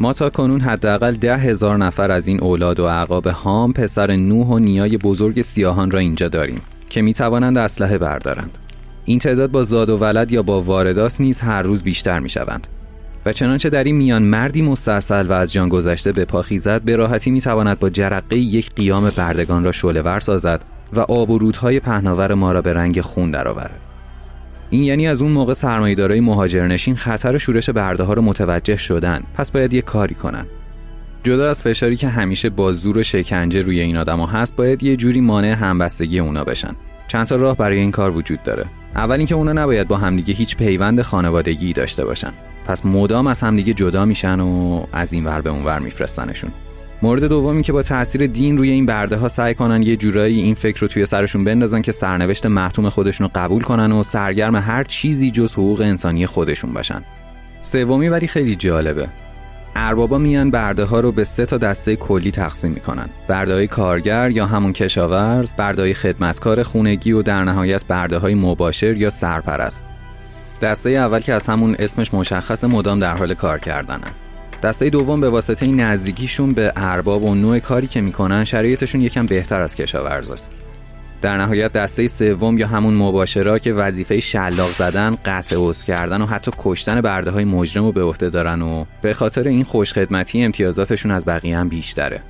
[0.00, 4.46] ما تا کنون حداقل ده هزار نفر از این اولاد و اعقاب هام پسر نوح
[4.46, 8.58] و نیای بزرگ سیاهان را اینجا داریم که می توانند اسلحه بردارند.
[9.04, 12.66] این تعداد با زاد و ولد یا با واردات نیز هر روز بیشتر می شوند.
[13.26, 16.96] و چنانچه در این میان مردی مستاصل و از جان گذشته به پا خیزد به
[16.96, 21.38] راحتی می تواند با جرقه یک قیام بردگان را شعله ور سازد و آب و
[21.38, 23.80] رودهای پهناور ما را به رنگ خون درآورد.
[24.70, 29.50] این یعنی از اون موقع سرمایه‌دارای مهاجرنشین خطر شورش برده ها رو متوجه شدن پس
[29.50, 30.46] باید یه کاری کنن
[31.22, 34.96] جدا از فشاری که همیشه با زور و شکنجه روی این آدما هست باید یه
[34.96, 36.76] جوری مانع همبستگی اونا بشن
[37.08, 38.66] چند تا راه برای این کار وجود داره
[38.96, 42.32] اول اینکه اونا نباید با همدیگه هیچ پیوند خانوادگی داشته باشن.
[42.66, 46.50] پس مدام از همدیگه جدا میشن و از این ور به اون ور میفرستنشون.
[47.02, 50.54] مورد دومی که با تاثیر دین روی این برده ها سعی کنن یه جورایی این
[50.54, 54.84] فکر رو توی سرشون بندازن که سرنوشت محتوم خودشون رو قبول کنن و سرگرم هر
[54.84, 57.02] چیزی جز حقوق انسانی خودشون باشن.
[57.60, 59.08] سومی ولی خیلی جالبه.
[59.76, 63.08] اربابا میان برده ها رو به سه تا دسته کلی تقسیم می‌کنن.
[63.28, 68.34] برده های کارگر یا همون کشاورز برده های خدمتکار خونگی و در نهایت برده های
[68.34, 69.84] مباشر یا سرپرست.
[70.62, 74.10] دسته اول که از همون اسمش مشخص مدام در حال کار کردنن
[74.62, 79.60] دسته دوم به واسطه نزدیکیشون به ارباب و نوع کاری که می‌کنن شرایطشون یکم بهتر
[79.60, 80.50] از کشاورز است.
[81.22, 86.26] در نهایت دسته سوم یا همون مباشرا که وظیفه شلاق زدن، قطع عضو کردن و
[86.26, 91.10] حتی کشتن برده های مجرم رو به عهده دارن و به خاطر این خوشخدمتی امتیازاتشون
[91.10, 92.22] از بقیه هم بیشتره.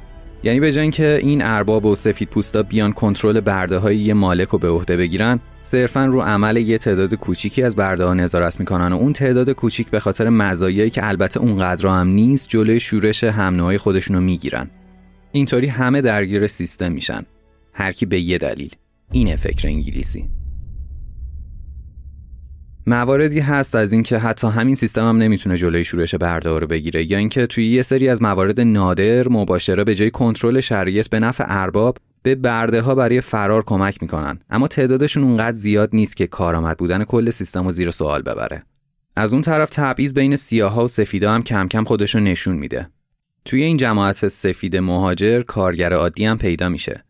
[0.43, 4.49] یعنی به جای که این ارباب و سفید پوستا بیان کنترل برده های یه مالک
[4.49, 8.93] رو به عهده بگیرن صرفا رو عمل یه تعداد کوچیکی از برده ها نظارت می‌کنن
[8.93, 13.77] و اون تعداد کوچیک به خاطر مزایایی که البته اونقدر هم نیست جلوی شورش هم
[13.77, 14.71] خودشون رو می‌گیرن
[15.33, 17.23] اینطوری همه درگیر سیستم میشن
[17.73, 18.75] هر کی به یه دلیل.
[19.13, 20.31] اینه فکر انگلیسی.
[22.87, 27.19] مواردی هست از اینکه حتی همین سیستم هم نمی‌تونه جلوی شورش برده رو بگیره یا
[27.19, 31.97] اینکه توی یه سری از موارد نادر مباشره به جای کنترل شرایط به نفع ارباب
[32.23, 34.39] به برده ها برای فرار کمک می‌کنن.
[34.51, 38.63] اما تعدادشون اونقدر زیاد نیست که کارآمد بودن کل سیستم رو زیر سوال ببره.
[39.17, 42.89] از اون طرف تبعیض بین سیاها و سفیدا هم کم کم خودش رو نشون میده.
[43.45, 47.05] توی این جماعت سفید مهاجر کارگر عادی هم پیدا میشه.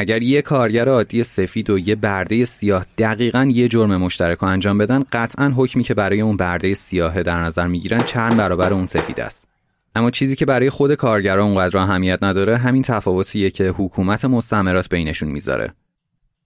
[0.00, 5.04] اگر یه کارگر عادی سفید و یه برده سیاه دقیقا یه جرم مشترک انجام بدن
[5.12, 9.44] قطعا حکمی که برای اون برده سیاه در نظر می‌گیرن چند برابر اون سفید است.
[9.94, 15.28] اما چیزی که برای خود کارگرها اونقدر اهمیت نداره همین تفاوتیه که حکومت مستعمرات بینشون
[15.28, 15.72] می‌ذاره.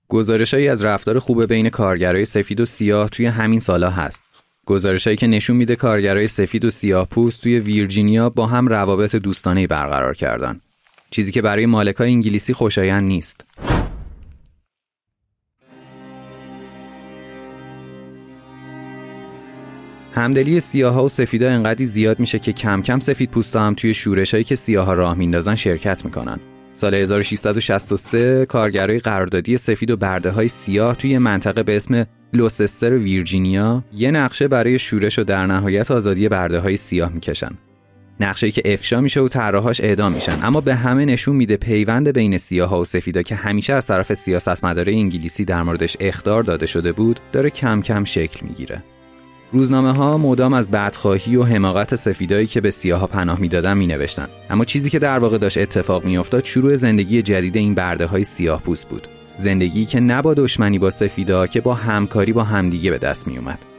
[0.08, 4.24] گزارشهایی از رفتار خوب بین کارگرای سفید و سیاه توی همین سالا هست.
[4.66, 9.66] گزارشهایی که نشون میده کارگرای سفید و سیاه پوست توی ویرجینیا با هم روابط دوستانه
[9.66, 10.60] برقرار کردن.
[11.12, 13.44] چیزی که برای مالکای انگلیسی خوشایند نیست.
[20.14, 24.44] همدلی سیاها و سفیدا انقدری زیاد میشه که کم کم سفید پوستا هم توی شورشایی
[24.44, 26.40] که سیاها راه میندازن شرکت می‌کنن.
[26.72, 33.84] سال 1663 کارگرای قراردادی سفید و برده های سیاه توی منطقه به اسم لوسستر ویرجینیا
[33.92, 37.50] یه نقشه برای شورش و در نهایت آزادی برده های سیاه می‌کشن.
[38.22, 42.38] نقشه که افشا میشه و طراحاش اعدام میشن اما به همه نشون میده پیوند بین
[42.38, 47.20] سیاها و سفیدا که همیشه از طرف سیاستمدار انگلیسی در موردش اخطار داده شده بود
[47.32, 48.82] داره کم کم شکل می‌گیره.
[49.52, 54.28] روزنامه ها مدام از بدخواهی و حماقت سفیدایی که به سیاها پناه می‌دادن می نوشتن.
[54.50, 58.62] اما چیزی که در واقع داشت اتفاق میافتاد شروع زندگی جدید این برده های سیاه
[58.62, 59.06] پوست بود.
[59.38, 63.38] زندگی که نه با دشمنی با سفیدا که با همکاری با همدیگه به دست می
[63.38, 63.71] اومد.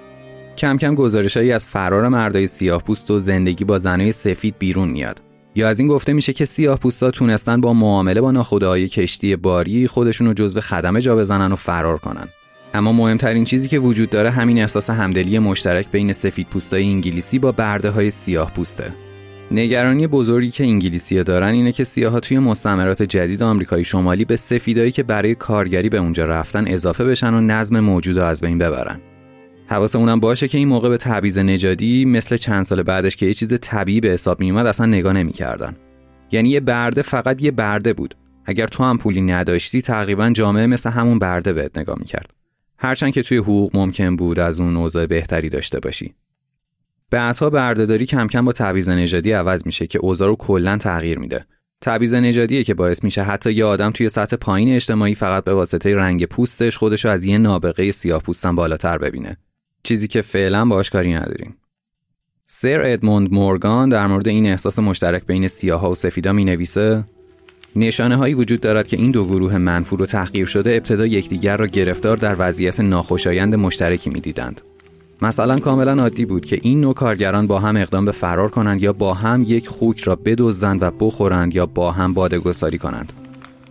[0.57, 5.21] کم کم گزارشهایی از فرار مردای سیاه پوست و زندگی با زنای سفید بیرون میاد.
[5.55, 9.87] یا از این گفته میشه که سیاه پوستا تونستن با معامله با ناخداهای کشتی باری
[9.87, 12.27] خودشون رو جزو خدمه جا بزنن و فرار کنن.
[12.73, 17.51] اما مهمترین چیزی که وجود داره همین احساس همدلی مشترک بین سفید پوستای انگلیسی با
[17.51, 18.93] برده های سیاه پوسته.
[19.51, 24.91] نگرانی بزرگی که انگلیسی دارن اینه که سیاها توی مستعمرات جدید آمریکای شمالی به سفیدایی
[24.91, 28.99] که برای کارگری به اونجا رفتن اضافه بشن و نظم موجود از بین ببرن.
[29.67, 33.59] حواسمونم باشه که این موقع به تبعیض نژادی مثل چند سال بعدش که یه چیز
[33.61, 35.75] طبیعی به حساب میومد اصلا نگاه نمی‌کردن.
[36.31, 38.15] یعنی یه برده فقط یه برده بود.
[38.45, 42.33] اگر تو هم پولی نداشتی تقریبا جامعه مثل همون برده بهت نگاه می‌کرد.
[42.77, 46.13] هرچند که توی حقوق ممکن بود از اون اوضاع بهتری داشته باشی.
[47.09, 51.45] بعدها بردهداری کم کم با تبعیض نژادی عوض میشه که اوضاع رو کلا تغییر میده.
[51.81, 55.95] تبعیض نژادیه که باعث میشه حتی یه آدم توی سطح پایین اجتماعی فقط به واسطه
[55.95, 59.37] رنگ پوستش خودشو از یه نابغه سیاه پوستن بالاتر ببینه.
[59.83, 61.57] چیزی که فعلا باش کاری نداریم.
[62.45, 67.03] سر ادموند مورگان در مورد این احساس مشترک بین سیاها و سفیدا می نویسه
[67.75, 71.65] نشانه هایی وجود دارد که این دو گروه منفور و تحقیر شده ابتدا یکدیگر را
[71.65, 74.61] گرفتار در وضعیت ناخوشایند مشترکی می‌دیدند.
[75.21, 78.93] مثلا کاملا عادی بود که این نوع کارگران با هم اقدام به فرار کنند یا
[78.93, 83.13] با هم یک خوک را بدزدند و بخورند یا با هم بادگساری کنند.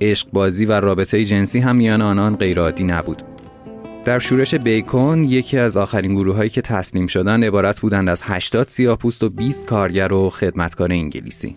[0.01, 3.32] عشق بازی و رابطه جنسی هم میان آنان غیرعادی نبود.
[4.05, 8.69] در شورش بیکون یکی از آخرین گروه هایی که تسلیم شدن عبارت بودند از 80
[8.69, 11.57] سیاهپوست و 20 کارگر و خدمتکار انگلیسی.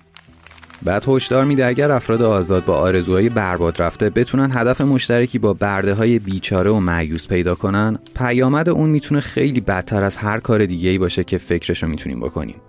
[0.83, 5.93] بعد هشدار میده اگر افراد آزاد با آرزوهای برباد رفته بتونن هدف مشترکی با برده
[5.93, 10.89] های بیچاره و معیوس پیدا کنن پیامد اون می‌تونه خیلی بدتر از هر کار دیگه
[10.89, 12.61] ای باشه که فکرشو می‌تونیم بکنیم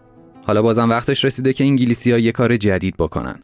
[0.47, 3.43] حالا بازم وقتش رسیده که انگلیسی ها یه کار جدید بکنن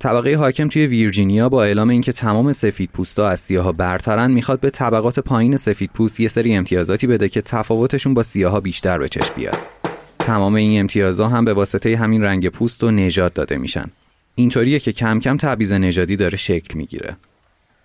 [0.00, 4.70] طبقه حاکم توی ویرجینیا با اعلام اینکه تمام سفید پوستا از سیاها برترن می‌خواد به
[4.70, 9.34] طبقات پایین سفید پوست یه سری امتیازاتی بده که تفاوتشون با سیاها بیشتر به چشم
[9.36, 9.58] بیاد.
[10.18, 13.90] تمام این امتیازها هم به واسطه همین رنگ پوست و نژاد داده میشن.
[14.34, 17.16] اینطوریه که کم کم تبعیض نژادی داره شکل می‌گیره.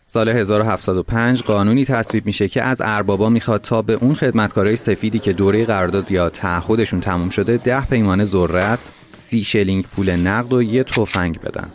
[0.05, 5.33] سال 1705 قانونی تصویب میشه که از اربابا می‌خواد تا به اون خدمتکارای سفیدی که
[5.33, 10.83] دوره قرارداد یا تعهدشون تموم شده ده پیمانه ذرت، سی شلینگ پول نقد و یه
[10.83, 11.69] تفنگ بدن.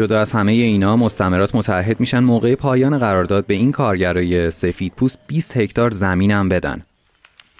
[0.00, 5.18] جدا از همه اینا مستمرات متحد میشن موقع پایان قرارداد به این کارگرای سفید پوست
[5.26, 6.82] 20 هکتار زمینم بدن.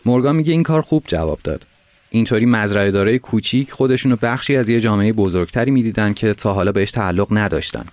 [0.07, 1.67] مورگان میگه این کار خوب جواب داد.
[2.11, 6.91] اینطوری مزرعه دارای کوچیک خودشونو بخشی از یه جامعه بزرگتری می‌دیدن که تا حالا بهش
[6.91, 7.85] تعلق نداشتن.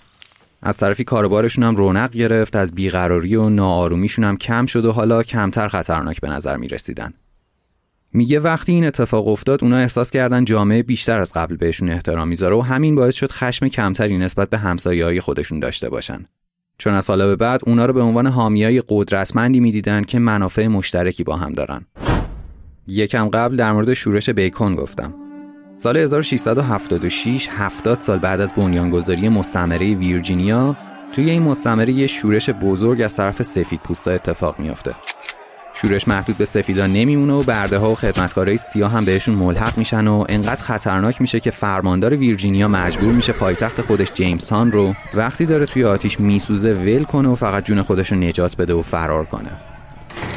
[0.62, 5.24] از طرفی کاربارشون هم رونق گرفت از بیقراری و ناآرومیشون هم کم شد و حالا
[5.24, 7.14] کمتر خطرناک به نظر می رسیدن.
[8.14, 12.56] میگه وقتی این اتفاق افتاد اونا احساس کردن جامعه بیشتر از قبل بهشون احترام می‌ذاره
[12.56, 16.26] و همین باعث شد خشم کمتری نسبت به همسایه‌های خودشون داشته باشن.
[16.78, 21.24] چون از حالا به بعد اونا رو به عنوان حامیای قدرتمندی می‌دیدن که منافع مشترکی
[21.24, 21.86] با هم دارن.
[22.88, 25.14] یکم قبل در مورد شورش بیکون گفتم.
[25.76, 30.78] سال 1676 70 سال بعد از بنیانگذاری مستعمره ویرجینیا
[31.14, 34.96] توی این مستعمره یه شورش بزرگ از طرف سفید پوستا اتفاق میافته.
[35.82, 40.08] شورش محدود به سفیدا نمیمونه و برده ها و خدمتکارای سیاه هم بهشون ملحق میشن
[40.08, 45.46] و انقدر خطرناک میشه که فرماندار ویرجینیا مجبور میشه پایتخت خودش جیمز هان رو وقتی
[45.46, 49.26] داره توی آتیش میسوزه ول کنه و فقط جون خودش رو نجات بده و فرار
[49.26, 49.50] کنه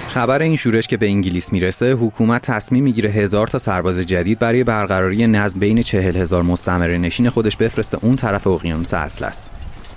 [0.09, 4.65] خبر این شورش که به انگلیس می‌رسه حکومت تصمیم می‌گیره هزار تا سرباز جدید برای
[4.65, 9.51] برقراری نظم بین چهل هزار مستعمره نشین خودش بفرسته اون طرف اقیانوس است.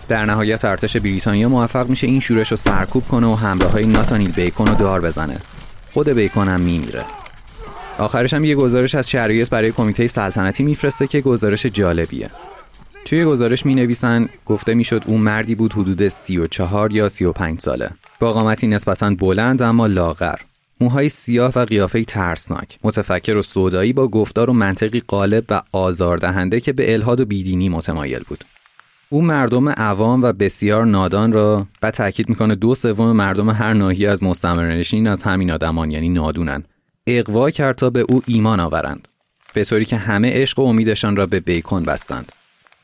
[0.08, 4.32] در نهایت ارتش بریتانیا موفق میشه این شورش رو سرکوب کنه و همراه های ناتانیل
[4.32, 5.38] بیکون رو دار بزنه.
[5.94, 7.04] خود بیکون هم میمیره.
[7.98, 12.30] آخرش هم یه گزارش از شهریس برای کمیته سلطنتی میفرسته که گزارش جالبیه.
[13.06, 17.90] توی گزارش می نویسن گفته می‌شد اون مردی بود حدود 34 یا 35 ساله.
[18.20, 20.36] با قامتی نسبتا بلند اما لاغر.
[20.82, 22.80] موهای سیاه و قیافه ترسناک.
[22.84, 27.70] متفکر و سودایی با گفتار و منطقی غالب و آزاردهنده که به الهاد و بیدینی
[27.70, 28.44] متمایل بود.
[29.10, 34.10] او مردم عوام و بسیار نادان را و تاکید می‌کنه دو سوم مردم هر ناحیه
[34.10, 36.64] از مستعمره‌نشین از همین آدمان یعنی نادونن
[37.08, 39.08] اقوا کرد تا به او ایمان آورند
[39.54, 42.32] به طوری که همه عشق و امیدشان را به بیکن بستند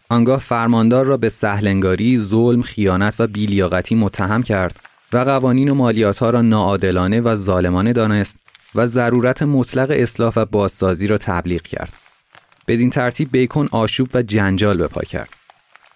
[0.10, 4.80] آنگاه فرماندار را به سهلنگاری، ظلم، خیانت و بیلیاقتی متهم کرد
[5.14, 8.36] و قوانین و مالیات ها را ناعادلانه و ظالمانه دانست
[8.76, 11.94] و ضرورت مطلق اصلاح و بازسازی را تبلیغ کرد.
[12.68, 15.39] بدین ترتیب بیکن آشوب و جنجال به پا کرد.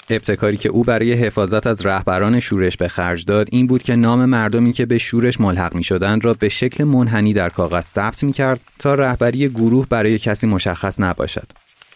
[0.09, 4.25] ابتکاری که او برای حفاظت از رهبران شورش به خرج داد این بود که نام
[4.25, 8.33] مردمی که به شورش ملحق می شدند را به شکل منحنی در کاغذ ثبت می
[8.33, 11.47] کرد تا رهبری گروه برای کسی مشخص نباشد.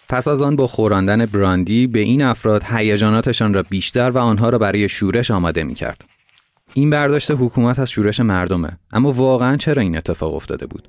[0.09, 4.57] پس از آن با خوراندن براندی به این افراد هیجاناتشان را بیشتر و آنها را
[4.57, 6.05] برای شورش آماده می کرد.
[6.73, 10.87] این برداشت حکومت از شورش مردمه اما واقعا چرا این اتفاق افتاده بود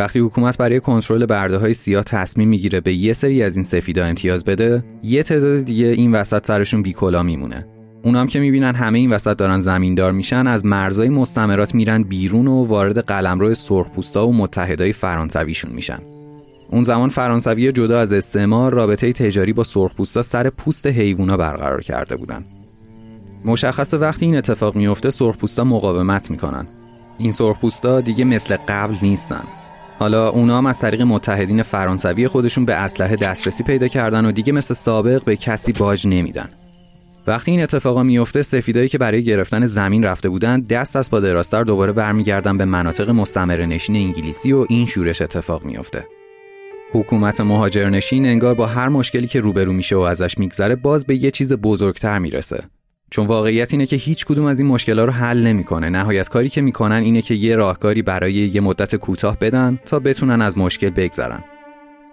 [0.00, 4.04] وقتی حکومت برای کنترل برده های سیاه تصمیم می‌گیره به یه سری از این سفیدا
[4.04, 7.66] امتیاز بده یه تعداد دیگه این وسط سرشون بیکلا میمونه.
[8.04, 12.64] اونام که می‌بینن همه این وسط دارن زمیندار میشن از مرزای مستمرات میرن بیرون و
[12.64, 15.98] وارد قلمرو سرخپوستا و متحدای فرانسویشون میشن.
[16.70, 22.16] اون زمان فرانسوی جدا از استعمار رابطه تجاری با سرخپوستا سر پوست حیوونا برقرار کرده
[22.16, 22.44] بودن.
[23.44, 26.66] مشخص وقتی این اتفاق میفته سرخپوستا مقاومت می‌کنن.
[27.18, 29.44] این سرخپوستا دیگه مثل قبل نیستن.
[30.00, 34.52] حالا اونا هم از طریق متحدین فرانسوی خودشون به اسلحه دسترسی پیدا کردن و دیگه
[34.52, 36.48] مثل سابق به کسی باج نمیدن.
[37.26, 41.64] وقتی این اتفاقا میفته سفیدایی که برای گرفتن زمین رفته بودن دست از با دراستر
[41.64, 46.06] دوباره برمیگردن به مناطق مستمر نشین انگلیسی و این شورش اتفاق میفته.
[46.92, 51.30] حکومت مهاجرنشین انگار با هر مشکلی که روبرو میشه و ازش میگذره باز به یه
[51.30, 52.64] چیز بزرگتر می‌رسه.
[53.10, 55.90] چون واقعیت اینه که هیچ کدوم از این مشکلات رو حل نمی‌کنه.
[55.90, 60.42] نهایت کاری که می‌کنن اینه که یه راهکاری برای یه مدت کوتاه بدن تا بتونن
[60.42, 61.44] از مشکل بگذرن.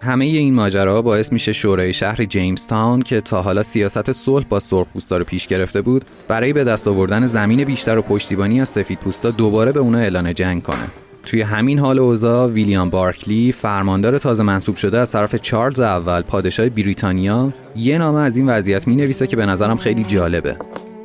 [0.02, 4.60] همه این ماجراها باعث میشه شورای شهر جیمز تاون که تا حالا سیاست صلح با
[4.60, 9.32] سرخپوستا رو پیش گرفته بود برای به دست آوردن زمین بیشتر و پشتیبانی از سفیدپوستا
[9.32, 10.88] دوباره به اونا اعلان جنگ کنه.
[11.26, 16.70] توی همین حال اوضاع ویلیام بارکلی فرماندار تازه منصوب شده از طرف چارلز اول پادشاه
[16.70, 20.58] بریتانیا یه نامه از این وضعیت می نویسه که به نظرم خیلی جالبه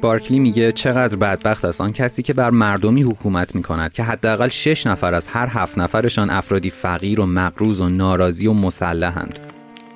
[0.03, 1.81] بارکلی میگه چقدر بدبخت است.
[1.81, 5.79] آن کسی که بر مردمی حکومت می کند که حداقل شش نفر از هر هفت
[5.79, 9.39] نفرشان افرادی فقیر و مقروض و ناراضی و مسلحند.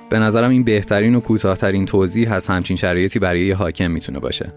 [0.09, 4.53] به نظرم این بهترین و کوتاهترین توضیح از همچین شرایطی برای یه حاکم می‌تونه باشه.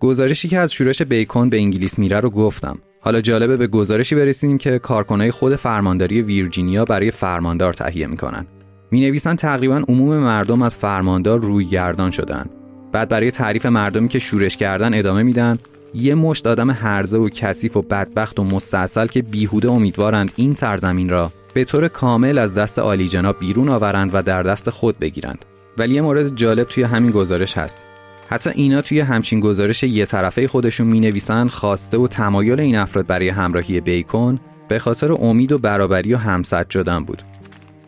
[0.00, 2.78] گزارشی که از شورش بیکن به انگلیس میره رو گفتم.
[3.00, 8.46] حالا جالبه به گزارشی برسیم که کارکنای خود فرمانداری ویرجینیا برای فرماندار تهیه می‌کنن.
[8.90, 12.46] می نویسن تقریبا عموم مردم از فرماندار روی گردان شدن
[12.92, 15.58] بعد برای تعریف مردمی که شورش کردن ادامه میدن
[15.94, 21.08] یه مشت آدم هرزه و کثیف و بدبخت و مستاصل که بیهوده امیدوارند این سرزمین
[21.08, 25.44] را به طور کامل از دست عالی جناب بیرون آورند و در دست خود بگیرند.
[25.78, 27.80] ولی یه مورد جالب توی همین گزارش هست.
[28.28, 33.06] حتی اینا توی همچین گزارش یه طرفه خودشون می نویسن خواسته و تمایل این افراد
[33.06, 37.22] برای همراهی بیکن به خاطر امید و برابری و همسد شدن بود.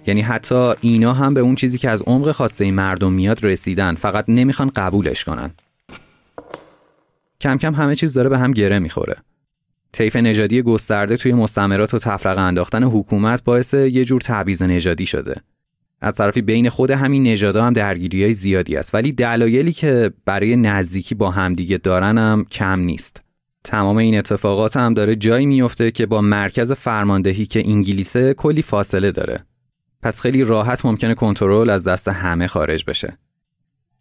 [0.09, 3.95] یعنی حتی اینا هم به اون چیزی که از عمق خواسته مردم میاد رسیدن.
[3.95, 5.51] فقط نمی‌خوان قبولش کنن.
[7.41, 9.17] کم کم همه چیز داره به هم گره می‌خوره.
[9.93, 15.35] طیف نژادی گسترده توی مستعمرات و تفرقه انداختن حکومت باعث یه جور تبعیض نژادی شده.
[16.01, 18.95] از طرفی بین خود همین نژادها هم درگیری های زیادی است.
[18.95, 23.21] ولی دلایلی که برای نزدیکی با همدیگه دارن هم کم نیست.
[23.65, 29.11] تمام این اتفاقات هم داره جایی میفته که با مرکز فرماندهی که انگلیسه کلی فاصله
[29.11, 29.48] داره.
[30.03, 33.19] پس خیلی راحت ممکنه کنترل از دست همه خارج بشه.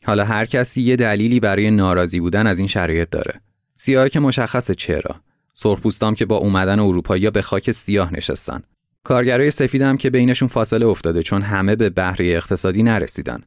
[0.06, 3.42] حالا هر کسی یه دلیلی برای ناراضی بودن از این شرایط داره.
[3.76, 5.16] سیاه که مشخصه چرا.
[5.56, 8.64] سرخپوستام که با اومدن اروپایی به خاک سیاه نشستن.
[9.04, 13.44] کارگرای سفید هم که بینشون فاصله افتاده چون همه به بهره اقتصادی نرسیدن.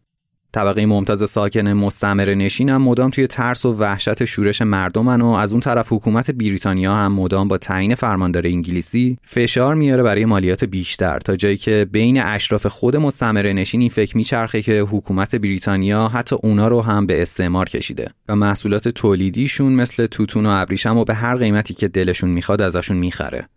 [0.53, 5.61] طبقه ممتاز ساکن مستمر نشینم مدام توی ترس و وحشت شورش مردمن و از اون
[5.61, 11.19] طرف حکومت بریتانیا هم مدام با تعیین فرماندار انگلیسی فشار میاره برای مالیات بیشتر.
[11.19, 16.37] تا جایی که بین اشراف خود مستمر نشین این فکر میچرخه که حکومت بریتانیا حتی
[16.43, 21.15] اونا رو هم به استعمار کشیده و محصولات تولیدیشون مثل توتون و ابریشم و به
[21.15, 23.49] هر قیمتی که دلشون می‌خواد ازشون می‌خره.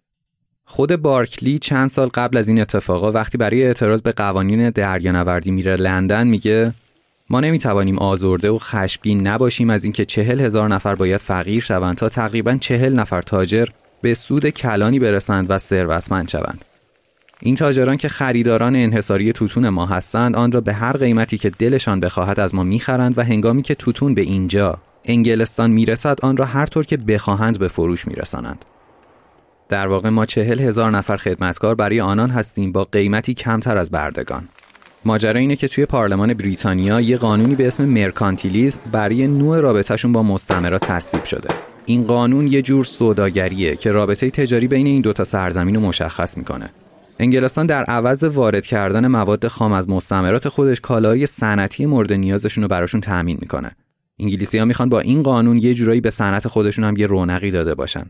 [0.65, 5.75] خود بارکلی چند سال قبل از این اتفاقا وقتی برای اعتراض به قوانین دریانوردی میره
[5.75, 6.73] لندن میگه
[7.29, 12.09] ما نمی‌توانیم آزرده و خشبین نباشیم از اینکه چهل هزار نفر باید فقیر شوند تا
[12.09, 13.65] تقریبا چهل نفر تاجر
[14.01, 16.65] به سود کلانی برسند و ثروتمند شوند.
[17.39, 21.99] این تاجران که خریداران انحصاری توتون ما هستند آن را به هر قیمتی که دلشان
[21.99, 26.65] بخواهد از ما می‌خرند و هنگامی که توتون به اینجا انگلستان می‌رسد آن را هر
[26.65, 28.65] طور که بخواهند به فروش میرسانند.
[29.69, 34.49] در واقع ما چهل هزار نفر خدمتکار برای آنان هستیم با قیمتی کمتر از بردگان
[35.05, 40.23] ماجرا اینه که توی پارلمان بریتانیا یه قانونی به اسم مرکانتیلیسم برای نوع رابطهشون با
[40.23, 41.49] مستعمرات تصویب شده
[41.85, 46.69] این قانون یه جور سوداگریه که رابطه تجاری بین این دوتا سرزمین رو مشخص می‌کنه
[47.19, 52.67] انگلستان در عوض وارد کردن مواد خام از مستعمرات خودش کالای صنعتی مورد نیازشون رو
[52.67, 53.71] براشون تأمین می‌کنه.
[54.19, 57.75] انگلیسی ها می‌خوان با این قانون یه جورایی به صنعت خودشون هم یه رونقی داده
[57.75, 58.05] باشن.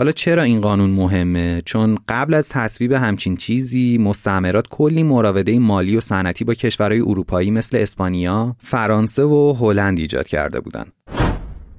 [0.00, 5.96] حالا چرا این قانون مهمه؟ چون قبل از تصویب همچین چیزی مستعمرات کلی مراوده مالی
[5.96, 10.84] و صنعتی با کشورهای اروپایی مثل اسپانیا، فرانسه و هلند ایجاد کرده بودن.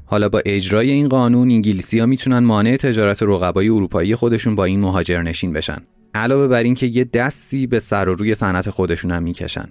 [0.05, 4.80] حالا با اجرای این قانون انگلیسی ها می‌تونن مانع تجارت رقبای اروپایی خودشون با این
[4.80, 5.78] مهاجرنشین بشن.
[6.13, 9.69] علاوه بر اینکه یه دستی به سر و روی صنعت خودشون هم می‌کشن.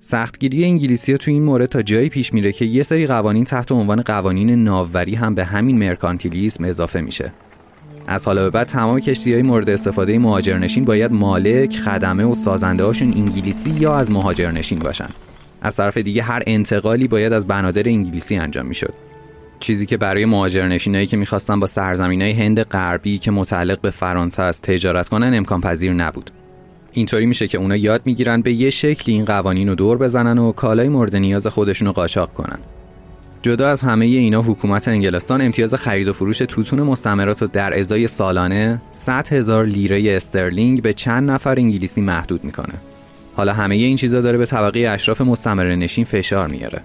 [0.00, 3.72] سختگیری انگلیسی ها تو این مورد تا جایی پیش میره که یه سری قوانین تحت
[3.72, 7.32] عنوان قوانین ناوری هم به همین مرکانتیلیسم اضافه میشه.
[8.06, 12.84] از حالا به بعد تمام کشتی های مورد استفاده مهاجرنشین باید مالک، خدمه و سازنده
[12.84, 15.08] هاشون انگلیسی یا از مهاجرنشین باشن.
[15.62, 18.94] از طرف دیگه هر انتقالی باید از بنادر انگلیسی انجام می‌شد.
[19.60, 24.62] چیزی که برای مهاجرنشینایی که می‌خواستن با های هند غربی که متعلق به فرانسه است
[24.62, 26.30] تجارت کنن امکان پذیر نبود.
[26.92, 30.52] اینطوری میشه که اونا یاد می‌گیرن به یه شکلی این قوانین رو دور بزنن و
[30.52, 32.58] کالای مورد نیاز خودشون رو قاچاق کنن.
[33.42, 38.08] جدا از همه اینا حکومت انگلستان امتیاز خرید و فروش توتون مستعمرات رو در ازای
[38.08, 42.74] سالانه 100 هزار لیره استرلینگ به چند نفر انگلیسی محدود می‌کنه.
[43.36, 46.80] حالا همه این چیزا داره به طبقه اشراف مستعمره نشین فشار میاره.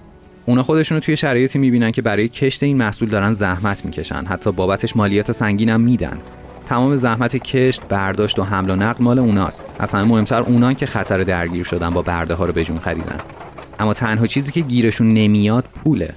[0.46, 4.26] اونا خودشونو توی شرایطی می‌بینن که برای کشت این محصول دارن زحمت می‌کشن.
[4.26, 6.18] حتی بابتش مالیات سنگینم میدن.
[6.66, 9.68] تمام زحمت کشت برداشت و حمل و نقل مال اوناست.
[9.80, 13.20] از همه مهمتر اونان که خطر درگیر شدن با برده ها رو به جون خریدن.
[13.80, 16.14] اما تنها چیزی که گیرشون نمیاد پوله.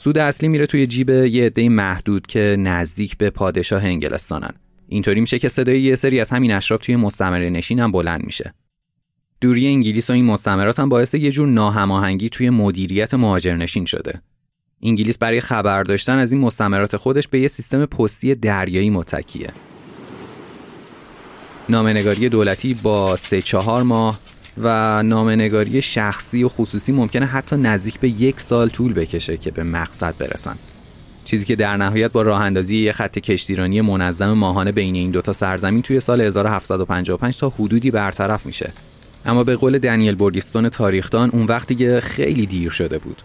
[0.00, 4.50] سود اصلی میره توی جیب یه عده محدود که نزدیک به پادشاه انگلستانن
[4.88, 8.54] اینطوری میشه که صدای یه سری از همین اشراف توی مستعمره نشین هم بلند میشه
[9.40, 14.20] دوری انگلیس و این مستعمرات هم باعث یه جور ناهماهنگی توی مدیریت مهاجرنشین شده.
[14.82, 19.52] انگلیس برای خبر داشتن از این مستعمرات خودش به یه سیستم پستی دریایی متکیه.
[21.68, 24.20] نامنگاری دولتی با سه چهار ماه
[24.62, 29.62] و نامنگاری شخصی و خصوصی ممکنه حتی نزدیک به یک سال طول بکشه که به
[29.62, 30.56] مقصد برسن.
[31.24, 35.32] چیزی که در نهایت با راه اندازی یه خط کشتیرانی منظم ماهانه بین این دوتا
[35.32, 38.72] سرزمین توی سال 1755 تا حدودی برطرف میشه
[39.26, 43.22] اما به قول دنیل بورگیستون تاریخدان اون وقتی که خیلی دیر شده بود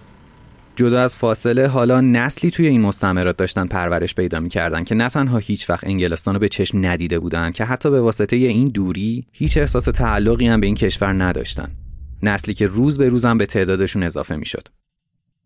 [0.76, 5.38] جدا از فاصله حالا نسلی توی این مستعمرات داشتن پرورش پیدا می‌کردن که نه تنها
[5.38, 9.58] هیچ وقت انگلستان رو به چشم ندیده بودن که حتی به واسطه این دوری هیچ
[9.58, 11.72] احساس تعلقی هم به این کشور نداشتن.
[12.24, 14.68] نسلی که روز به روز هم به تعدادشون اضافه می‌شد.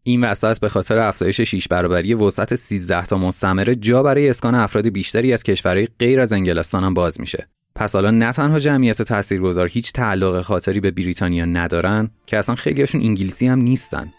[0.04, 4.88] این وسط به خاطر افزایش شیش برابری وسعت 13 تا مستعمره جا برای اسکان افراد
[4.88, 7.48] بیشتری از کشورهای غیر از انگلستان هم باز میشه.
[7.76, 13.02] پس حالا نه تنها جمعیت تاثیرگذار هیچ تعلق خاطری به بریتانیا ندارن که اصلا خیلیشون
[13.02, 14.14] انگلیسی هم نیستن.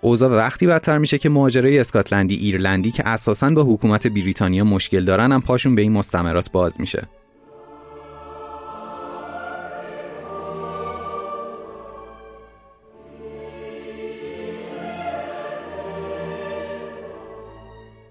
[0.00, 5.32] اوضاع وقتی بدتر میشه که مهاجره اسکاتلندی ایرلندی که اساسا با حکومت بریتانیا مشکل دارن
[5.32, 7.02] هم پاشون به این مستعمرات باز میشه.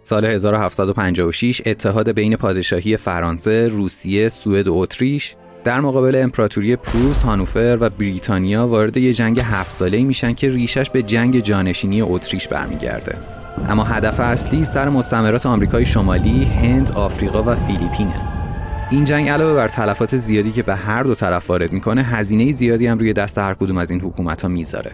[0.03, 5.36] سال 1756 اتحاد بین پادشاهی فرانسه، روسیه، سوئد و اتریش
[5.66, 10.89] در مقابل امپراتوری پروس، هانوفر و بریتانیا وارد یه جنگ هفت ساله میشن که ریشش
[10.89, 13.18] به جنگ جانشینی اتریش برمیگرده.
[13.70, 18.22] اما هدف اصلی سر مستعمرات آمریکای شمالی، هند، آفریقا و فیلیپینه.
[18.91, 22.88] این جنگ علاوه بر تلفات زیادی که به هر دو طرف وارد می‌کنه، هزینه زیادی
[22.88, 24.91] هم روی دست هر کدوم از این حکومت ها می‌ذاره.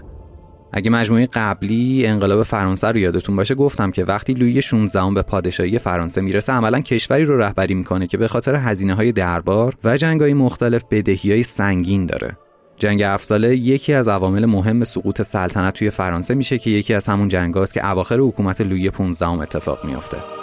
[0.74, 5.80] اگه مجموعه قبلی انقلاب فرانسه رو یادتون باشه گفتم که وقتی لویی 16 به پادشاهی
[5.80, 10.22] فرانسه می‌رسه عملا کشوری رو رهبری می‌کنه که به خاطر هزینه های دربار و جنگ
[10.22, 12.38] های مختلف بدهی های سنگین داره.
[12.78, 17.28] جنگ افساله یکی از عوامل مهم سقوط سلطنت توی فرانسه میشه که یکی از همون
[17.28, 20.41] جنگاست که اواخر حکومت لویی 15 اتفاق میافته.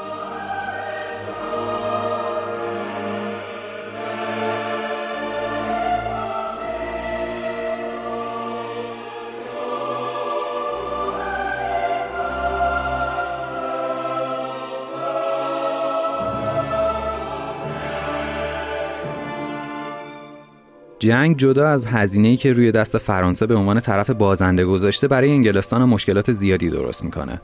[20.98, 25.84] جنگ جدا از هزینه‌ای که روی دست فرانسه به عنوان طرف بازنده گذاشته برای انگلستان
[25.84, 27.40] مشکلات زیادی درست می‌کنه.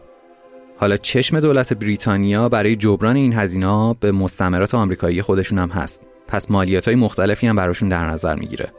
[0.76, 6.02] حالا چشم دولت بریتانیا برای جبران این هزینه به مستعمرات آمریکایی خودشون هم هست.
[6.28, 8.72] پس مالیات های مختلفی هم براشون در نظر می‌گیره.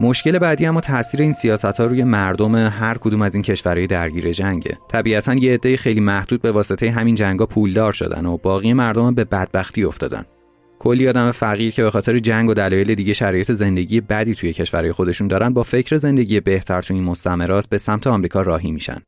[0.00, 4.32] مشکل بعدی اما تاثیر این سیاست ها روی مردم هر کدوم از این کشورهای درگیر
[4.32, 4.78] جنگه.
[4.88, 9.24] طبیعتا یه عده خیلی محدود به واسطه همین جنگا پولدار شدن و باقی مردم به
[9.24, 10.24] بدبختی افتادن.
[10.78, 14.92] کلی آدم فقیر که به خاطر جنگ و دلایل دیگه شرایط زندگی بدی توی کشورهای
[14.92, 18.98] خودشون دارن با فکر زندگی بهتر توی این مستعمرات به سمت آمریکا راهی میشن.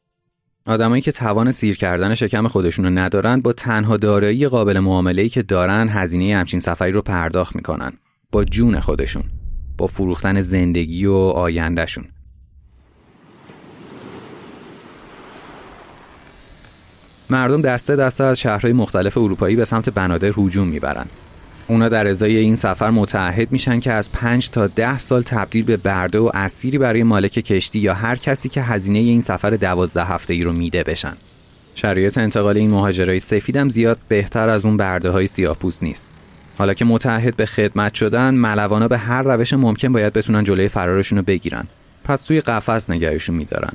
[0.67, 5.43] آدمایی که توان سیر کردن شکم خودشون رو ندارن با تنها دارایی قابل معامله‌ای که
[5.43, 7.93] دارن هزینه همچین سفری رو پرداخت می‌کنن.
[8.33, 9.23] با جون خودشون
[9.79, 12.05] با فروختن زندگی و آیندهشون
[17.31, 21.11] مردم دسته دسته از شهرهای مختلف اروپایی به سمت بنادر هجوم می‌برند
[21.69, 25.77] اونا در ازای این سفر متعهد میشن که از 5 تا 10 سال تبدیل به
[25.77, 30.35] برده و اسیری برای مالک کشتی یا هر کسی که هزینه این سفر 12 هفته
[30.35, 31.13] ای رو میده بشن.
[31.75, 36.07] شرایط انتقال این مهاجرای سفیدم زیاد بهتر از اون برده های سیاه‌پوست نیست.
[36.59, 41.19] حالا که متعهد به خدمت شدن، ملوانا به هر روش ممکن باید بتونن جلوی فرارشون
[41.19, 41.67] رو بگیرن.
[42.05, 43.73] پس توی قفس نگهشون میدارن.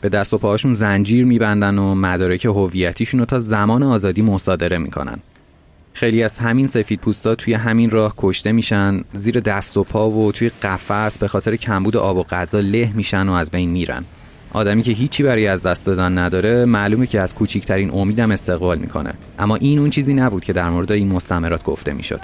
[0.00, 5.18] به دست و پاهاشون زنجیر میبندن و مدارک هویتیشون رو تا زمان آزادی مصادره می‌کنن.
[5.94, 10.32] خیلی از همین سفید پوستا توی همین راه کشته میشن زیر دست و پا و
[10.32, 14.04] توی قفس به خاطر کمبود آب و غذا له میشن و از بین میرن.
[14.52, 19.14] آدمی که هیچی برای از دست دادن نداره معلومه که از کوچیکترین امیدم استقبال می‌کنه.
[19.38, 22.20] اما این اون چیزی نبود که در مورد این مستمرات گفته می‌شد.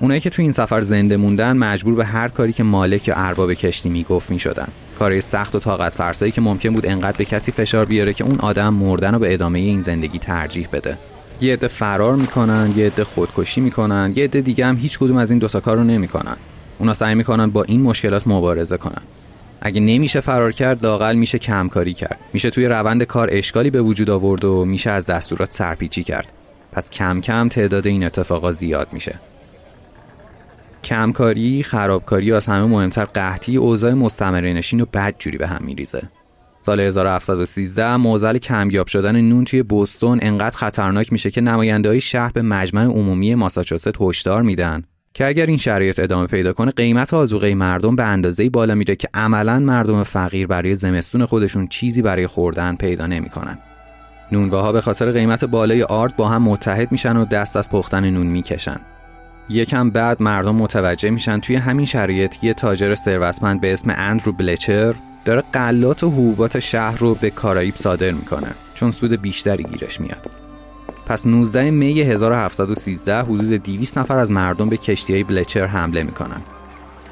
[0.00, 3.54] اونایی که توی این سفر زنده موندن مجبور به هر کاری که مالک یا ارباب
[3.54, 4.68] کشتی می‌گفت می‌شدن.
[4.98, 8.38] کاری سخت و طاقت فرسایی که ممکن بود انقدر به کسی فشار بیاره که اون
[8.38, 10.98] آدم مردن و به ادامه این زندگی ترجیح بده.
[11.40, 15.30] یه عده فرار می‌کنن یه عده خودکشی می‌کنن یه عده دیگه هم هیچ کدوم از
[15.30, 16.36] این دوتا کار رو نمی‌کنن.
[16.78, 19.02] اونا سعی می‌کنن با این مشکلات مبارزه کنن.
[19.60, 22.18] اگه نمیشه فرار کرد لاقل میشه کمکاری کرد.
[22.32, 26.32] میشه توی روند کار اشکالی به وجود آورد و میشه از دستورات سرپیچی کرد.
[26.72, 29.20] پس کم کم تعداد این اتفاقا زیاد میشه.
[30.84, 36.08] کمکاری، خرابکاری و از همه مهمتر قحطی اوضاع مستمرینشین و بدجوری به هم میریزه.
[36.68, 42.32] سال 1713 موزل کمیاب شدن نون توی بوستون انقدر خطرناک میشه که نماینده های شهر
[42.32, 44.82] به مجمع عمومی ماساچوست هشدار میدن
[45.14, 49.08] که اگر این شرایط ادامه پیدا کنه قیمت آزوقه مردم به اندازه بالا میره که
[49.14, 53.58] عملا مردم فقیر برای زمستون خودشون چیزی برای خوردن پیدا نمی‌کنن.
[54.32, 58.10] نونگاه ها به خاطر قیمت بالای آرد با هم متحد میشن و دست از پختن
[58.10, 58.80] نون می‌کشن.
[59.50, 64.94] یکم بعد مردم متوجه میشن توی همین شرایط یه تاجر ثروتمند به اسم اندرو بلچر
[65.24, 70.30] داره قلات و حبوبات شهر رو به کارائیب صادر می‌کنه چون سود بیشتری گیرش میاد.
[71.06, 76.40] پس 19 می 1713 حدود 200 نفر از مردم به کشتی های بلچر حمله می‌کنن.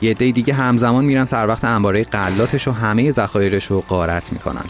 [0.00, 4.64] یه عده دیگه همزمان میرن سر وقت انباره قلاتش و همه ذخایرش رو غارت می‌کنن.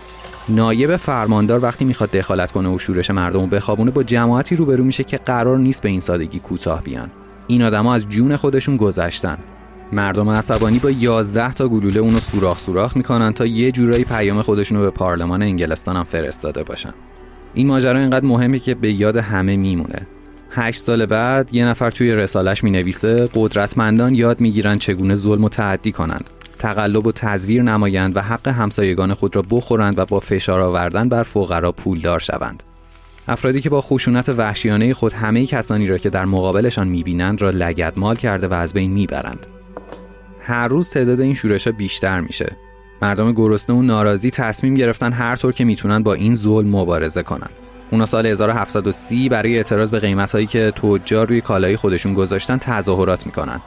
[0.48, 5.04] نایب فرماندار وقتی می‌خواد دخالت کنه و شورش مردم رو بخوابونه با جماعتی روبرو میشه
[5.04, 7.10] که قرار نیست به این سادگی کوتاه بیان.
[7.46, 9.38] این آدما از جون خودشون گذشتن.
[9.92, 14.80] مردم عصبانی با 11 تا گلوله اونو سوراخ سوراخ می‌کنن تا یه جورایی پیام خودشونو
[14.80, 16.92] به پارلمان انگلستان هم فرستاده باشن.
[17.54, 20.06] این ماجرا اینقدر مهمه که به یاد همه میمونه.
[20.50, 25.48] هشت سال بعد یه نفر توی رسالش می نویسه قدرتمندان یاد می‌گیرن چگونه ظلم و
[25.48, 30.60] تعدی کنند تقلب و تزویر نمایند و حق همسایگان خود را بخورند و با فشار
[30.60, 32.62] آوردن بر فقرا پولدار شوند.
[33.28, 38.16] افرادی که با خشونت وحشیانه خود همه کسانی را که در مقابلشان می‌بینند را لگدمال
[38.16, 39.46] کرده و از بین می‌برند.
[40.40, 42.56] هر روز تعداد این شورش ها بیشتر میشه.
[43.02, 47.50] مردم گرسنه و ناراضی تصمیم گرفتن هر طور که می‌تونن با این ظلم مبارزه کنن.
[47.90, 53.26] اونا سال 1730 برای اعتراض به قیمت هایی که تجار روی کالای خودشون گذاشتن تظاهرات
[53.26, 53.60] می‌کنن.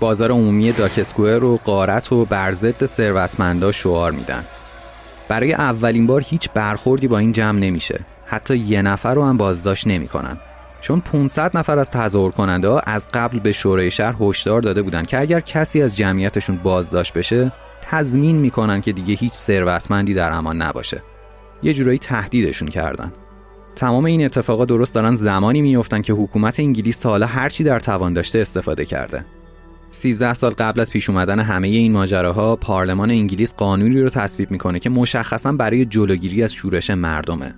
[0.00, 4.44] بازار عمومی داکسکوئر و قارت و بر ضد ثروتمندا شعار میدن.
[5.28, 8.00] برای اولین بار هیچ برخوردی با این جمع نمیشه.
[8.26, 10.36] حتی یه نفر رو هم بازداشت نمی‌کنن
[10.80, 15.06] چون 500 نفر از تظاهر کننده ها از قبل به شورای شهر هشدار داده بودند
[15.06, 20.62] که اگر کسی از جمعیتشون بازداشت بشه تضمین می‌کنن که دیگه هیچ ثروتمندی در امان
[20.62, 21.02] نباشه.
[21.62, 23.12] یه جورایی تهدیدشون کردن.
[23.76, 28.38] تمام این اتفاقات درست دارن زمانی میافتن که حکومت انگلیس حالا هرچی در توان داشته
[28.38, 29.24] استفاده کرده.
[29.90, 34.78] 13 سال قبل از پیش اومدن همه این ماجراها پارلمان انگلیس قانونی رو تصویب می‌کنه
[34.78, 37.54] که مشخصا برای جلوگیری از شورش مردمه.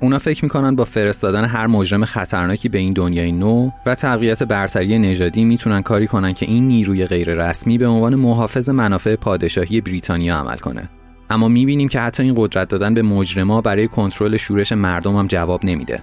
[0.00, 4.98] اونا فکر می‌کنن با فرستادن هر مجرم خطرناکی به این دنیای نو و تقویت برتری
[4.98, 10.36] نژادی می‌تونن کاری کنن که این نیروی غیر رسمی به عنوان محافظ منافع پادشاهی بریتانیا
[10.36, 10.88] عمل کنه.
[11.30, 15.64] اما می‌بینیم که حتی این قدرت دادن به مجرما برای کنترل شورش مردم هم جواب
[15.64, 16.02] نمیده.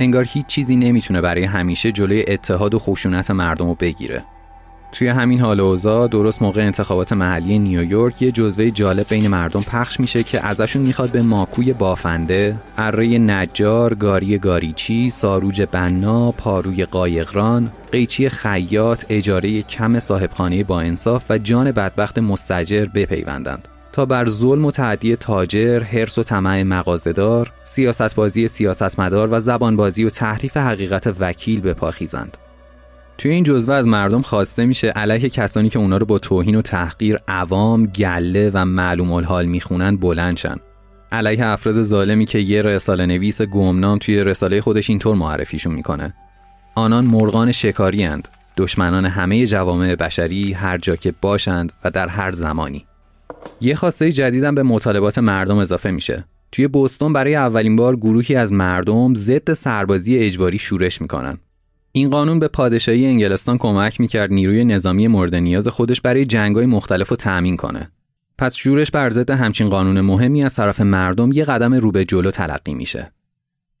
[0.00, 4.24] انگار هیچ چیزی نمی‌تونه برای همیشه جلوی اتحاد و خشونت مردم رو بگیره.
[4.92, 10.00] توی همین حال اوضاع درست موقع انتخابات محلی نیویورک یه جزوه جالب بین مردم پخش
[10.00, 17.70] میشه که ازشون می‌خواد به ماکوی بافنده، اره نجار، گاری گاریچی، ساروج بنا، پاروی قایقران،
[17.92, 23.68] قیچی خیاط، اجاره کم صاحبخانه با انصاف و جان بدبخت مستجر بپیوندند.
[23.92, 30.10] تا بر ظلم و تعدی تاجر، حرس و طمع مغازهدار، سیاستبازی سیاستمدار و زبانبازی و
[30.10, 32.36] تحریف حقیقت وکیل بپاخیزند.
[33.18, 36.62] توی این جزوه از مردم خواسته میشه علیه کسانی که اونا رو با توهین و
[36.62, 40.56] تحقیر عوام، گله و معلوم الحال می‌خونن بلندشن.
[41.12, 46.14] علیه افراد ظالمی که یه رساله نویس گمنام توی رساله خودش اینطور معرفیشون می‌کنه.
[46.74, 48.28] آنان مرغان شکاری اند.
[48.56, 52.86] دشمنان همه جوامع بشری هر جا که باشند و در هر زمانی
[53.60, 58.52] یه خواسته جدیدم به مطالبات مردم اضافه میشه توی بوستون برای اولین بار گروهی از
[58.52, 61.38] مردم ضد سربازی اجباری شورش می‌کنن
[61.98, 67.08] این قانون به پادشاهی انگلستان کمک می‌کرد نیروی نظامی مورد نیاز خودش برای جنگای مختلف
[67.08, 67.90] رو تأمین کنه.
[68.38, 72.30] پس شورش بر ضد همچین قانون مهمی از طرف مردم یه قدم رو به جلو
[72.30, 73.12] تلقی میشه.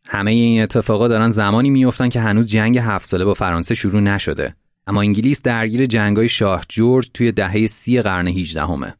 [0.04, 4.54] همه این اتفاقا دارن زمانی میافتن که هنوز جنگ هفت ساله با فرانسه شروع نشده.
[4.86, 8.94] اما انگلیس درگیر جنگای شاه جورج توی دهه سی قرن 18 همه.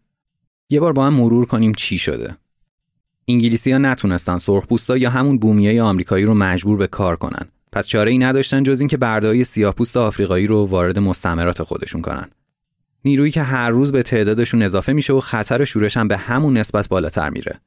[0.70, 2.36] یه بار با هم مرور کنیم چی شده.
[3.28, 7.49] انگلیسی ها نتونستن سرخپوستا یا همون بومیای آمریکایی رو مجبور به کار کنن.
[7.73, 12.28] پس چاره ای نداشتن جز اینکه بردهای سیاهپوست آفریقایی رو وارد مستعمرات خودشون کنن.
[13.05, 16.89] نیرویی که هر روز به تعدادشون اضافه میشه و خطر شورش هم به همون نسبت
[16.89, 17.61] بالاتر میره.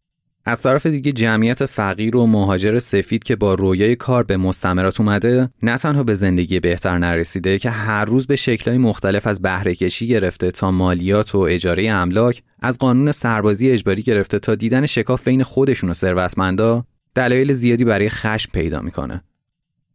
[0.45, 5.49] از طرف دیگه جمعیت فقیر و مهاجر سفید که با رویای کار به مستمرات اومده
[5.63, 10.07] نه تنها به زندگی بهتر نرسیده که هر روز به شکلهای مختلف از بهره کشی
[10.07, 15.43] گرفته تا مالیات و اجاره املاک از قانون سربازی اجباری گرفته تا دیدن شکاف بین
[15.43, 19.23] خودشون و ثروتمندا دلایل زیادی برای خشم پیدا می‌کنه.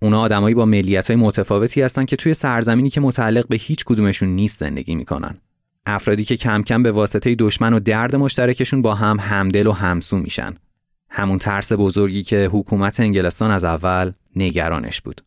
[0.03, 4.29] اونا آدمایی با ملیت های متفاوتی هستن که توی سرزمینی که متعلق به هیچ کدومشون
[4.29, 5.39] نیست زندگی می‌کنن
[5.87, 10.19] افرادی که کم کم به واسطه دشمن و درد مشترکشون با هم همدل و همسو
[10.19, 10.55] میشن.
[11.11, 15.21] همون ترس بزرگی که حکومت انگلستان از اول نگرانش بود.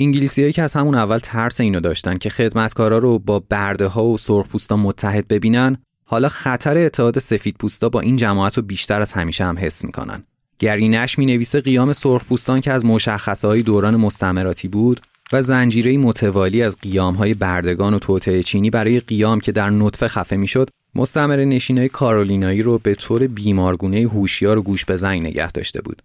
[0.00, 4.18] انگلیسیایی که از همون اول ترس اینو داشتن که خدمتکارا رو با برده ها و
[4.18, 9.58] سرخپوستا متحد ببینن حالا خطر اتحاد سفیدپوستا با این جماعت رو بیشتر از همیشه هم
[9.58, 10.24] حس می‌کنن.
[10.58, 15.00] گرینش می نویسه قیام سرخپوستان که از مشخصه های دوران مستعمراتی بود
[15.32, 16.76] و زنجیره متوالی از
[17.18, 22.62] های بردگان و توطعه چینی برای قیام که در نطفه خفه می‌شد مستعمره نشینای کارولینایی
[22.62, 26.02] رو به طور بیمارگونه هوشیار و گوش به زنگ نگه داشته بود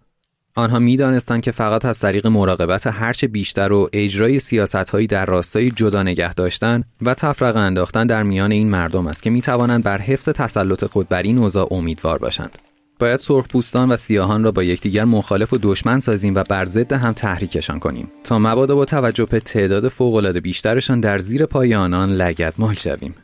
[0.56, 6.02] آنها می‌دانستند که فقط از طریق مراقبت هرچه بیشتر و اجرای سیاستهایی در راستای جدا
[6.02, 10.28] نگه داشتن و تفرقه انداختن در میان این مردم است که می توانند بر حفظ
[10.28, 12.58] تسلط خود بر این اوضاع امیدوار باشند.
[12.98, 17.12] باید سرخپوستان و سیاهان را با یکدیگر مخالف و دشمن سازیم و بر ضد هم
[17.12, 18.12] تحریکشان کنیم.
[18.24, 23.14] تا مبادا با توجه به تعداد فوقالعاده بیشترشان در زیر پای آنان مال شویم.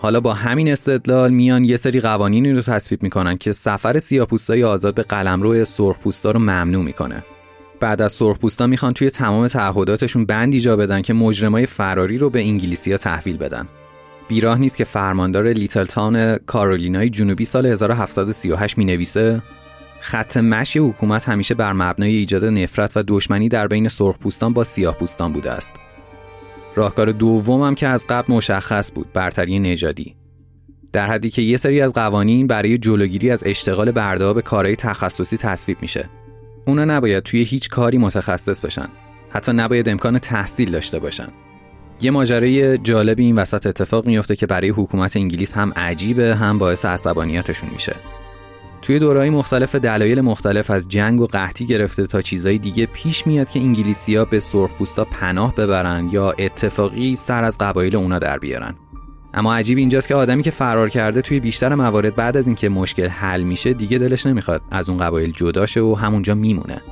[0.00, 4.94] حالا با همین استدلال میان یه سری قوانینی رو تصویب می‌کنن که سفر سیاهپوستای آزاد
[4.94, 7.24] به قلمرو سرخپوستا رو ممنوع می‌کنه.
[7.80, 12.40] بعد از سرخپوستا می‌خوان توی تمام تعهداتشون بندی جا بدن که مجرمای فراری رو به
[12.40, 13.68] انگلیسیا تحویل بدن.
[14.30, 19.42] بیراه نیست که فرماندار لیتل تاون کارولینای جنوبی سال 1738 می نویسه
[20.00, 25.32] خط مشی حکومت همیشه بر مبنای ایجاد نفرت و دشمنی در بین سرخپوستان با سیاهپوستان
[25.32, 25.72] بوده است.
[26.74, 30.16] راهکار دوم هم که از قبل مشخص بود برتری نژادی.
[30.92, 35.36] در حدی که یه سری از قوانین برای جلوگیری از اشتغال برده به کارهای تخصصی
[35.36, 36.08] تصویب میشه.
[36.66, 38.88] اونا نباید توی هیچ کاری متخصص بشن.
[39.30, 41.28] حتی نباید امکان تحصیل داشته باشن.
[42.02, 46.84] یه ماجرای جالبی این وسط اتفاق میفته که برای حکومت انگلیس هم عجیبه هم باعث
[46.84, 47.96] عصبانیتشون میشه.
[48.82, 53.48] توی دورهای مختلف دلایل مختلف از جنگ و قحطی گرفته تا چیزای دیگه پیش میاد
[53.50, 58.74] که انگلیسیا به سرخپوستا پناه ببرن یا اتفاقی سر از قبایل اونا در بیارن.
[59.34, 63.08] اما عجیب اینجاست که آدمی که فرار کرده توی بیشتر موارد بعد از اینکه مشکل
[63.08, 66.82] حل میشه دیگه دلش نمی‌خواد از اون قبایل جدا شه و همونجا میمونه.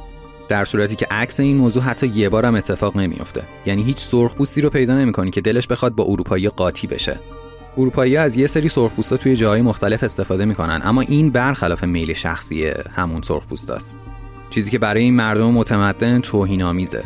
[0.48, 3.42] در صورتی که عکس این موضوع حتی یه بارم اتفاق نمیافته.
[3.66, 7.20] یعنی هیچ سرخپوستی رو پیدا نمی‌کنی که دلش بخواد با اروپایی قاطی بشه.
[7.78, 12.72] اروپایی از یه سری سرخپوستا توی جاهای مختلف استفاده می‌کنن اما این برخلاف میل شخصی
[12.94, 13.96] همون سرخپوستاست.
[14.50, 17.04] چیزی که برای این مردم متمدن توهین آمیزه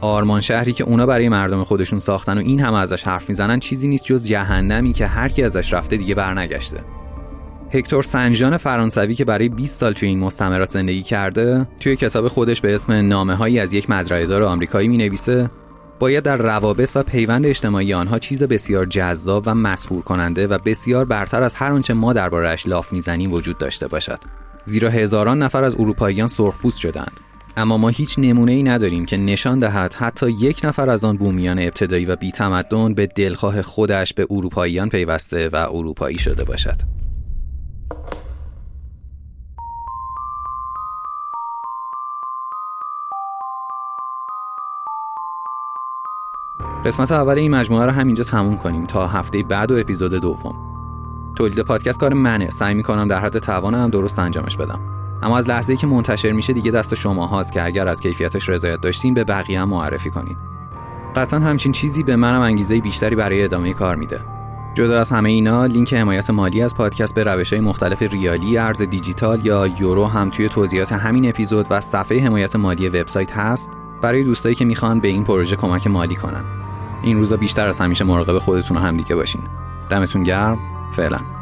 [0.00, 3.88] آرمان شهری که اونا برای مردم خودشون ساختن و این همه ازش حرف می‌زنن چیزی
[3.88, 6.80] نیست جز جهنمی که هر کی ازش رفته دیگه برنگشته.
[7.72, 12.60] هکتور سنجان فرانسوی که برای 20 سال توی این مستعمرات زندگی کرده توی کتاب خودش
[12.60, 15.50] به اسم نامه هایی از یک مزرعه‌دار آمریکایی می نویسه
[15.98, 21.04] باید در روابط و پیوند اجتماعی آنها چیز بسیار جذاب و مسحور کننده و بسیار
[21.04, 24.18] برتر از هر آنچه ما دربارهش لاف می‌زنیم وجود داشته باشد.
[24.64, 27.12] زیرا هزاران نفر از اروپاییان سرخپوست شدند.
[27.56, 31.58] اما ما هیچ نمونه ای نداریم که نشان دهد حتی یک نفر از آن بومیان
[31.58, 36.99] ابتدایی و بیتمدن به دلخواه خودش به اروپاییان پیوسته و اروپایی شده باشد.
[46.84, 50.54] قسمت اول این مجموعه رو همینجا تموم کنیم تا هفته بعد و اپیزود دوم.
[51.34, 52.50] تولید پادکست کار منه.
[52.50, 54.80] سعی می‌کنم در حد توانم درست انجامش بدم.
[55.22, 58.48] اما از لحظه ای که منتشر میشه دیگه دست شما هاست که اگر از کیفیتش
[58.48, 60.36] رضایت داشتین به بقیه هم معرفی کنین.
[61.16, 64.20] قطعا همچین چیزی به منم انگیزه بیشتری برای ادامه کار میده.
[64.74, 68.82] جدا از همه اینا لینک حمایت مالی از پادکست به روش های مختلف ریالی ارز
[68.82, 73.70] دیجیتال یا یورو هم توی توضیحات همین اپیزود و صفحه حمایت مالی وبسایت هست.
[74.02, 76.59] برای دوستایی که می‌خوان به این پروژه کمک مالی کنن.
[77.02, 79.42] این روزا بیشتر از همیشه مراقب خودتون و همدیگه باشین.
[79.90, 80.58] دمتون گرم.
[80.92, 81.39] فعلا.